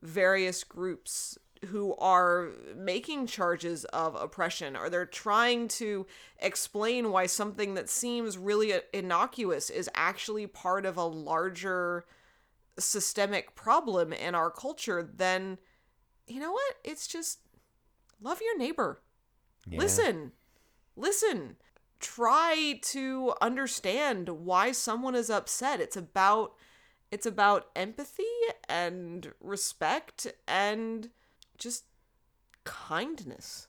[0.01, 1.38] various groups
[1.68, 6.07] who are making charges of oppression or they're trying to
[6.39, 12.05] explain why something that seems really innocuous is actually part of a larger
[12.78, 15.57] systemic problem in our culture, then
[16.28, 16.76] you know what?
[16.84, 17.39] It's just
[18.22, 19.01] love your neighbor.
[19.68, 19.80] Yeah.
[19.80, 20.32] Listen.
[20.95, 21.57] Listen.
[21.99, 25.82] Try to understand why someone is upset.
[25.82, 26.53] It's about
[27.12, 28.24] it's about empathy
[28.70, 31.10] and respect and
[31.60, 31.84] just
[32.64, 33.68] kindness.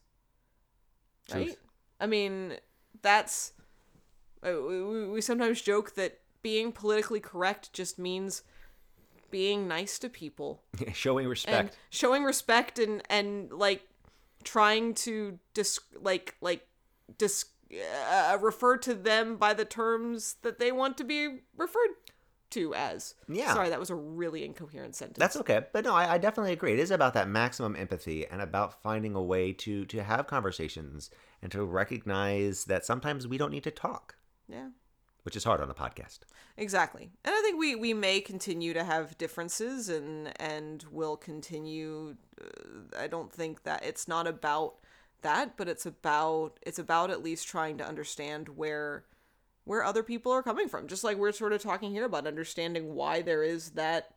[1.32, 1.46] Right?
[1.46, 1.56] Truth.
[2.00, 2.54] I mean,
[3.02, 3.52] that's
[4.46, 8.42] uh, we, we- sometimes joke that being politically correct just means
[9.30, 10.62] being nice to people
[10.92, 11.76] Showing and respect.
[11.90, 13.82] showing respect and and like
[14.42, 16.66] trying to dis like like
[17.18, 17.44] dis
[18.10, 21.90] uh, refer to them by the terms that they want to be referred
[22.50, 23.14] to as.
[23.28, 23.52] Yeah.
[23.54, 25.18] Sorry, that was a really incoherent sentence.
[25.18, 26.72] That's okay, but no, I, I definitely agree.
[26.72, 31.10] It is about that maximum empathy and about finding a way to to have conversations
[31.42, 34.16] and to recognize that sometimes we don't need to talk,
[34.48, 34.68] yeah.
[35.22, 36.20] which is hard on a podcast.
[36.56, 37.10] Exactly.
[37.24, 42.98] And I think we, we may continue to have differences and and will continue uh,
[42.98, 44.74] I don't think that it's not about
[45.22, 49.04] that, but it's about it's about at least trying to understand where
[49.70, 50.88] where other people are coming from.
[50.88, 54.10] Just like we're sort of talking here about understanding why there is that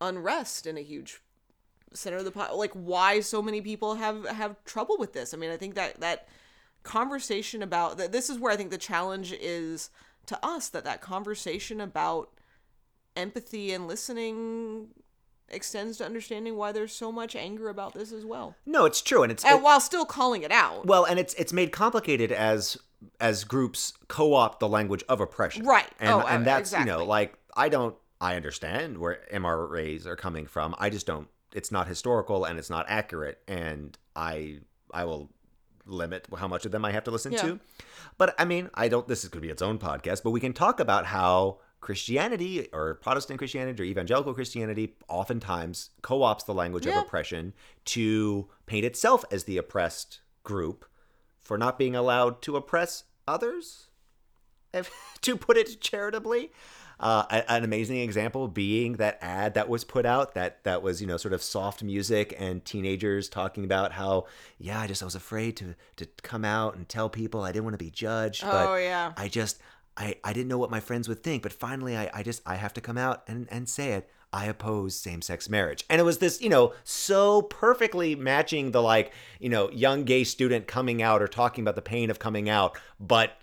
[0.00, 1.20] unrest in a huge
[1.92, 5.34] center of the pot like why so many people have have trouble with this.
[5.34, 6.28] I mean, I think that that
[6.84, 9.90] conversation about that this is where I think the challenge is
[10.26, 12.30] to us that that conversation about
[13.16, 14.90] empathy and listening
[15.48, 18.54] extends to understanding why there's so much anger about this as well.
[18.64, 20.86] No, it's true, and it's And it- while still calling it out.
[20.86, 22.76] well, and it's it's made complicated as
[23.20, 25.88] as groups co-opt the language of oppression, Right.
[26.00, 30.46] And Oh, and that's you know like I don't I understand where MRAs are coming
[30.46, 30.74] from.
[30.78, 31.28] I just don't.
[31.54, 34.58] It's not historical and it's not accurate, and I
[34.92, 35.30] I will
[35.86, 37.42] limit how much of them I have to listen Yeah.
[37.42, 37.60] to.
[38.18, 39.06] But I mean, I don't.
[39.06, 42.68] This is going to be its own podcast, but we can talk about how Christianity
[42.72, 46.98] or Protestant Christianity or evangelical Christianity oftentimes co-opts the language Yeah.
[46.98, 47.54] of oppression
[47.86, 50.84] to paint itself as the oppressed group
[51.48, 53.86] for not being allowed to oppress others,
[54.74, 54.90] if,
[55.22, 56.52] to put it charitably.
[57.00, 61.06] Uh, an amazing example being that ad that was put out that that was you
[61.06, 64.26] know sort of soft music and teenagers talking about how
[64.58, 67.66] yeah I just I was afraid to to come out and tell people I didn't
[67.66, 69.12] want to be judged but Oh, yeah.
[69.16, 69.60] I just
[69.96, 72.56] I, I didn't know what my friends would think, but finally I, I just I
[72.56, 74.10] have to come out and, and say it.
[74.32, 75.84] I oppose same sex marriage.
[75.88, 80.24] And it was this, you know, so perfectly matching the like, you know, young gay
[80.24, 83.38] student coming out or talking about the pain of coming out, but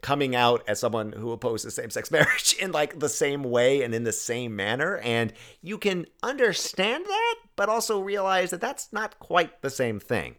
[0.00, 3.94] coming out as someone who opposes same sex marriage in like the same way and
[3.94, 4.98] in the same manner.
[4.98, 10.36] And you can understand that, but also realize that that's not quite the same thing.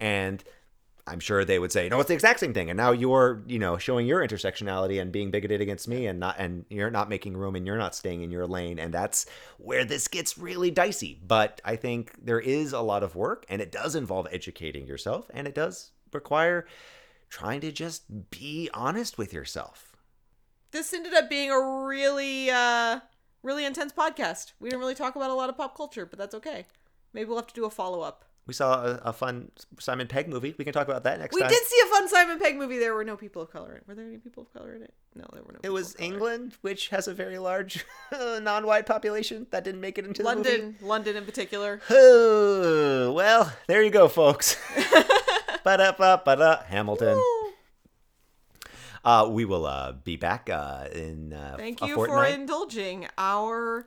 [0.00, 0.42] And
[1.06, 2.70] I'm sure they would say, no, it's the exact same thing.
[2.70, 6.36] And now you're, you know, showing your intersectionality and being bigoted against me and not,
[6.38, 8.78] and you're not making room and you're not staying in your lane.
[8.78, 9.26] And that's
[9.58, 11.20] where this gets really dicey.
[11.26, 15.28] But I think there is a lot of work and it does involve educating yourself
[15.34, 16.66] and it does require
[17.30, 19.96] trying to just be honest with yourself.
[20.70, 23.00] this ended up being a really uh
[23.42, 24.52] really intense podcast.
[24.60, 26.66] We didn't really talk about a lot of pop culture, but that's okay.
[27.12, 28.24] Maybe we'll have to do a follow up.
[28.44, 30.52] We saw a, a fun Simon Pegg movie.
[30.58, 31.50] We can talk about that next We time.
[31.50, 32.78] did see a fun Simon Pegg movie.
[32.78, 33.84] There were no people of color in it.
[33.86, 34.92] Were there any people of color in it?
[35.14, 35.58] No, there were no.
[35.58, 36.12] It people was of color.
[36.12, 40.48] England, which has a very large non-white population that didn't make it into the movie.
[40.50, 41.80] London, London in particular.
[41.90, 44.56] Oh, well, there you go, folks.
[45.64, 47.16] Ba-da-ba, ba-da, Hamilton.
[47.16, 47.52] Woo.
[49.04, 53.86] Uh, we will uh, be back uh, in uh, Thank you for indulging our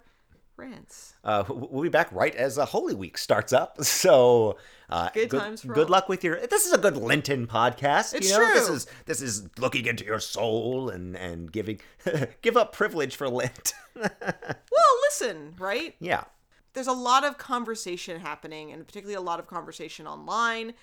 [0.57, 1.13] rants.
[1.23, 3.77] uh, we'll be back right as uh, Holy Week starts up.
[3.83, 4.57] So
[4.89, 5.91] uh, Good times for good all.
[5.91, 6.39] luck with your.
[6.47, 8.13] This is a good Lenten podcast.
[8.13, 8.53] It's you know?
[8.53, 11.79] This is this is looking into your soul and and giving
[12.41, 13.73] give up privilege for Lent.
[13.95, 15.95] Well, listen, right?
[15.99, 16.25] yeah.
[16.73, 20.73] there's a lot of conversation happening and particularly a lot of conversation online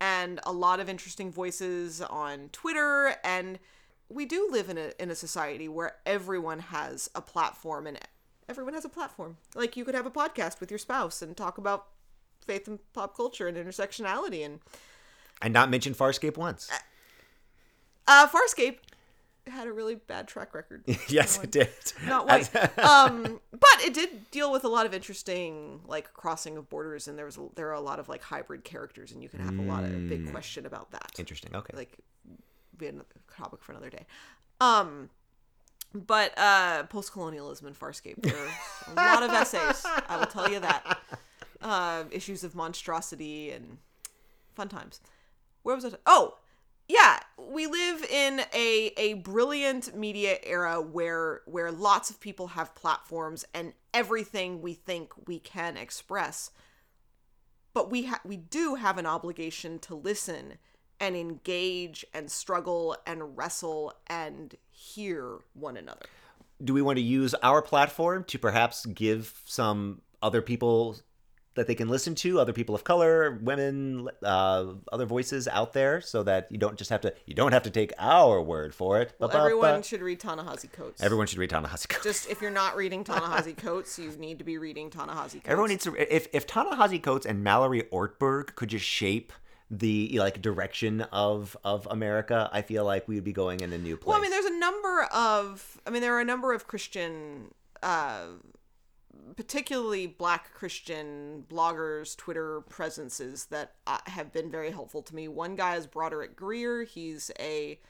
[0.00, 3.58] and a lot of interesting voices on Twitter and
[4.08, 7.98] we do live in a in a society where everyone has a platform and
[8.48, 9.36] everyone has a platform.
[9.54, 11.86] Like you could have a podcast with your spouse and talk about
[12.44, 14.60] faith and pop culture and intersectionality and
[15.42, 16.70] And not mention Farscape once.
[18.06, 18.78] uh Farscape
[19.48, 20.82] had a really bad track record.
[21.08, 21.68] yes, it did.
[22.04, 22.52] not white.
[22.80, 27.16] um, but it did deal with a lot of interesting like crossing of borders, and
[27.16, 29.56] there was a, there are a lot of like hybrid characters, and you can have
[29.56, 31.12] a lot of big question about that.
[31.18, 31.54] Interesting.
[31.54, 31.76] Okay.
[31.76, 31.96] Like,
[32.76, 34.04] be another topic for another day.
[34.60, 35.10] Um,
[36.00, 38.50] But uh, post colonialism and Farscape, there are
[38.92, 39.84] a lot of essays.
[40.08, 40.98] I will tell you that.
[41.62, 43.78] Uh, issues of monstrosity and
[44.54, 45.00] fun times.
[45.62, 45.92] Where was I?
[46.04, 46.36] Oh,
[46.88, 52.74] yeah, we live in a a brilliant media era where where lots of people have
[52.74, 56.50] platforms and everything we think we can express.
[57.74, 60.58] But we ha- we do have an obligation to listen
[61.00, 66.06] and engage and struggle and wrestle and hear one another.
[66.62, 70.96] Do we want to use our platform to perhaps give some other people
[71.54, 76.00] that they can listen to, other people of color, women, uh, other voices out there,
[76.00, 79.00] so that you don't just have to you don't have to take our word for
[79.00, 79.14] it.
[79.18, 81.02] Well, everyone should read Ta-Nehisi Coates.
[81.02, 82.04] everyone should read Ta-Nehisi Coates.
[82.04, 85.46] Just if you're not reading Ta-Nehisi Coates, you need to be reading Ta-Nehisi Coates.
[85.46, 86.14] Everyone needs to.
[86.14, 89.32] If if Ta-Nehisi Coates and Mallory Ortberg could just shape
[89.70, 93.78] the like direction of of America, I feel like we would be going in a
[93.78, 94.08] new place.
[94.08, 97.52] Well, I mean, there's a number of, I mean, there are a number of Christian,
[97.82, 98.26] uh,
[99.36, 105.26] particularly Black Christian bloggers, Twitter presences that uh, have been very helpful to me.
[105.26, 106.84] One guy is Broderick Greer.
[106.84, 107.80] He's a,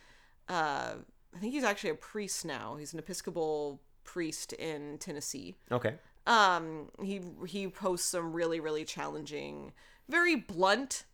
[0.48, 0.94] uh,
[1.34, 2.76] I think he's actually a priest now.
[2.76, 5.56] He's an Episcopal priest in Tennessee.
[5.70, 5.94] okay.
[6.28, 9.72] um he he posts some really really challenging
[10.08, 11.04] very blunt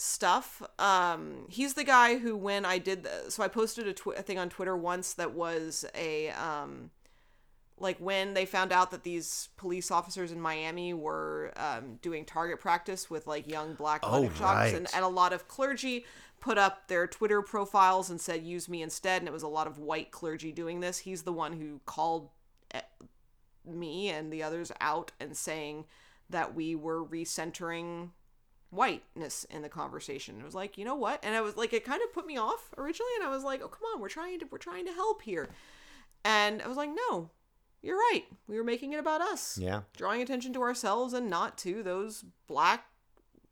[0.00, 0.62] stuff.
[0.78, 4.22] Um he's the guy who when i did the, so i posted a, tw- a
[4.22, 6.90] thing on twitter once that was a um
[7.78, 12.60] like when they found out that these police officers in miami were um, doing target
[12.60, 16.04] practice with like young black Oh, shocks and, and a lot of clergy
[16.40, 19.66] put up their twitter profiles and said use me instead and it was a lot
[19.66, 20.98] of white clergy doing this.
[20.98, 22.30] He's the one who called
[22.72, 22.80] eh,
[23.66, 25.84] me and the others out and saying
[26.30, 28.10] that we were recentering
[28.70, 30.38] whiteness in the conversation.
[30.40, 31.20] It was like, you know what?
[31.24, 33.62] And I was like, it kind of put me off originally, and I was like,
[33.62, 35.48] oh come on, we're trying to we're trying to help here.
[36.24, 37.30] And I was like, no,
[37.82, 38.24] you're right.
[38.46, 39.58] We were making it about us.
[39.58, 39.82] Yeah.
[39.96, 42.86] Drawing attention to ourselves and not to those black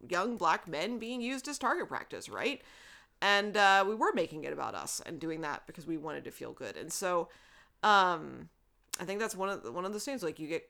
[0.09, 2.62] young black men being used as target practice, right?
[3.21, 6.31] And uh, we were making it about us and doing that because we wanted to
[6.31, 6.77] feel good.
[6.77, 7.29] And so,
[7.83, 8.49] um,
[9.01, 10.22] I think that's one of the, one of those things.
[10.22, 10.68] Like you get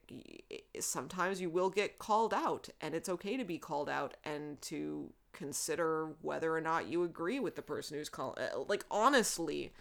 [0.80, 5.12] sometimes you will get called out, and it's okay to be called out and to
[5.32, 8.42] consider whether or not you agree with the person who's calling.
[8.68, 9.72] Like honestly,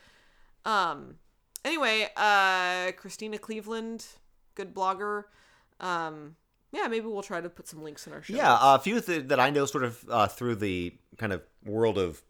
[0.65, 1.15] um.
[1.65, 4.05] Anyway, uh, Christena Cleveland,
[4.55, 5.25] good blogger.
[5.81, 6.37] Um,
[6.71, 8.35] yeah, maybe we'll try to put some links in our show.
[8.35, 11.97] Yeah, a few th- that I know sort of uh, through the kind of world
[11.97, 12.21] of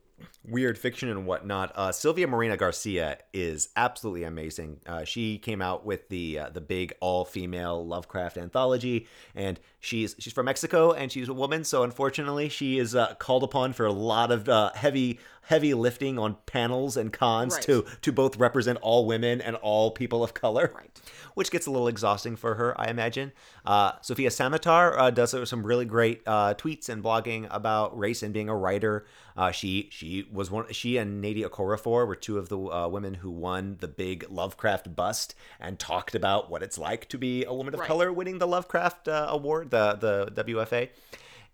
[0.44, 1.72] weird fiction and whatnot.
[1.76, 4.80] Uh, Silvia Moreno-Garcia is absolutely amazing.
[4.86, 10.16] Uh, she came out with the uh, the big all female Lovecraft anthology, and she's
[10.20, 13.86] she's from Mexico and she's a woman, so unfortunately she is uh, called upon for
[13.86, 17.64] a lot of uh, heavy heavy lifting on panels and cons Right.
[17.64, 20.90] to to both represent all women and all people of color Right.
[21.36, 23.32] which gets a little exhausting for her, I imagine.
[23.66, 28.34] Uh, Sofia Samatar uh, does some really great uh, tweets and blogging about race and
[28.34, 29.06] being a writer.
[29.38, 30.66] Uh, she she was one.
[30.74, 34.96] She and Nnedi Okorafor were two of the uh, women who won the big Lovecraft
[34.96, 37.88] bust and talked about what it's like to be a woman of Right.
[37.88, 40.90] color winning the Lovecraft uh, award, the the WFA,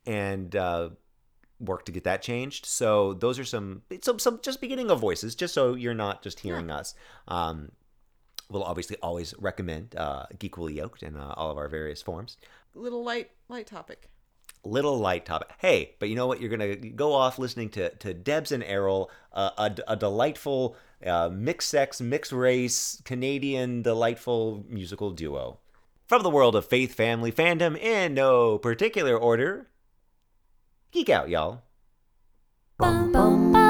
[0.06, 0.56] and.
[0.56, 0.90] Uh,
[1.60, 5.34] work to get that changed so those are some some some just beginning of voices
[5.34, 6.94] just so you're not just hearing us
[7.30, 7.72] um
[8.54, 12.38] we'll obviously always recommend uh, Geekly Yoked in uh, all of our various forms.
[12.76, 14.10] Little light light topic.
[14.64, 15.50] Little light topic.
[15.58, 16.40] Hey, but you know what?
[16.40, 21.30] You're gonna go off listening to to Debs and Errol, uh, a, a delightful uh,
[21.30, 25.60] mixed sex, mixed race, Canadian delightful musical duo
[26.06, 29.70] from the world of faith, family, fandom in no particular order.
[30.92, 31.64] Geek out, y'all.
[32.78, 33.63] Bum bum ba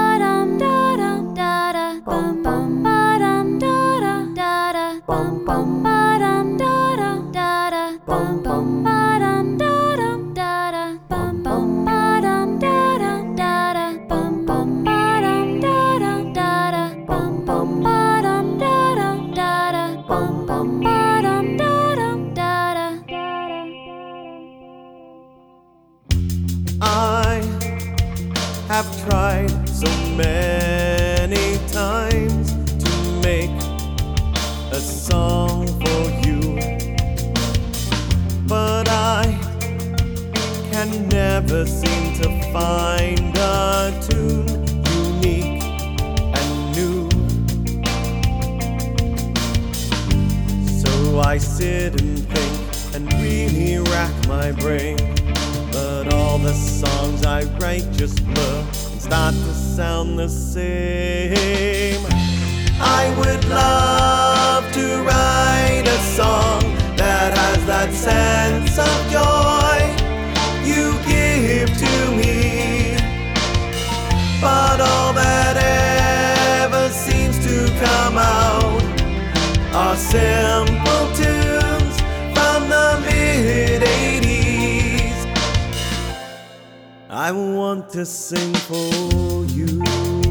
[35.14, 36.42] song for you,
[38.48, 39.24] but I
[40.72, 44.48] can never seem to find a tune
[45.02, 45.64] unique
[46.40, 47.02] and new.
[50.82, 52.56] So I sit and think
[52.96, 54.98] and really rack my brain.
[55.72, 58.60] But all the songs I write just blur
[58.92, 62.04] and start to sound the same.
[62.86, 66.62] I would love to write a song
[66.98, 69.80] that has that sense of joy
[70.66, 72.98] you give to me.
[74.42, 75.56] But all that
[76.62, 78.84] ever seems to come out
[79.74, 81.96] are simple tunes
[82.36, 85.20] from the mid 80s.
[87.10, 90.23] I want to sing for you.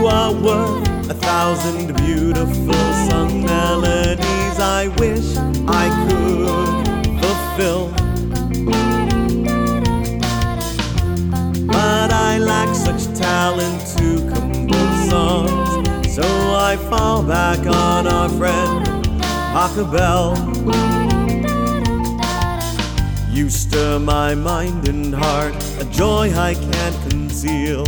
[0.00, 4.58] You are worth a thousand beautiful sung melodies.
[4.58, 5.36] I wish
[5.68, 7.90] I could fulfill,
[11.66, 16.14] but I lack such talent to compose songs.
[16.14, 18.86] So I fall back on our friend
[19.52, 20.34] Acapella.
[23.30, 27.84] You stir my mind and heart, a joy I can't conceal.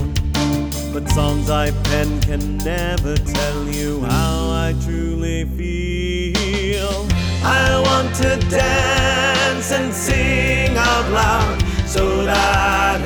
[0.93, 7.07] But songs I pen can never tell you how I truly feel.
[7.43, 13.01] I want to dance and sing out loud so that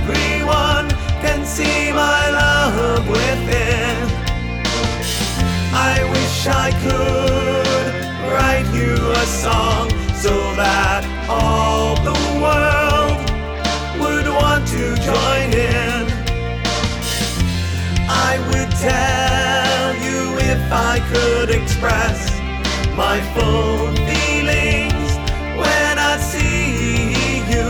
[0.00, 0.90] everyone
[1.22, 3.96] can see my love within.
[5.72, 13.18] I wish I could write you a song so that all the world
[14.00, 15.71] would want to join in.
[18.30, 20.20] I would tell you
[20.52, 22.18] if I could express
[22.96, 25.10] my full feelings
[25.60, 27.68] when I see you.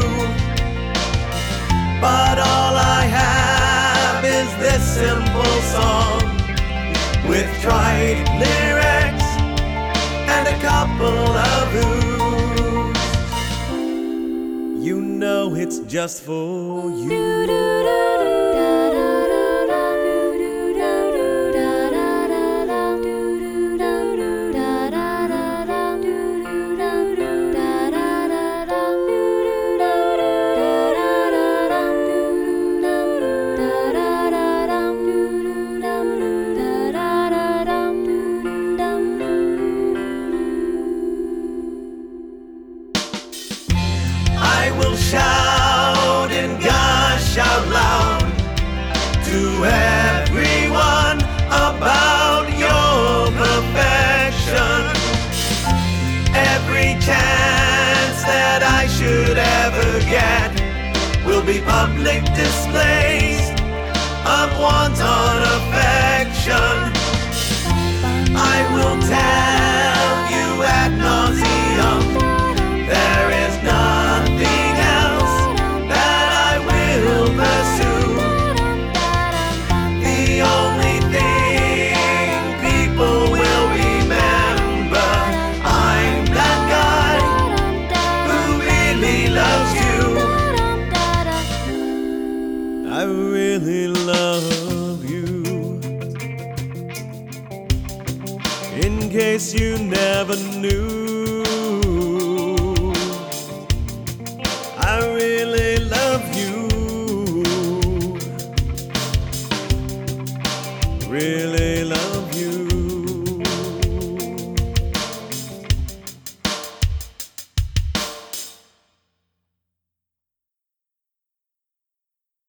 [2.00, 6.22] But all I have is this simple song
[7.30, 9.28] with trite lyrics
[10.34, 13.02] and a couple of oohs.
[14.84, 17.46] You know it's just for you.
[17.48, 18.21] I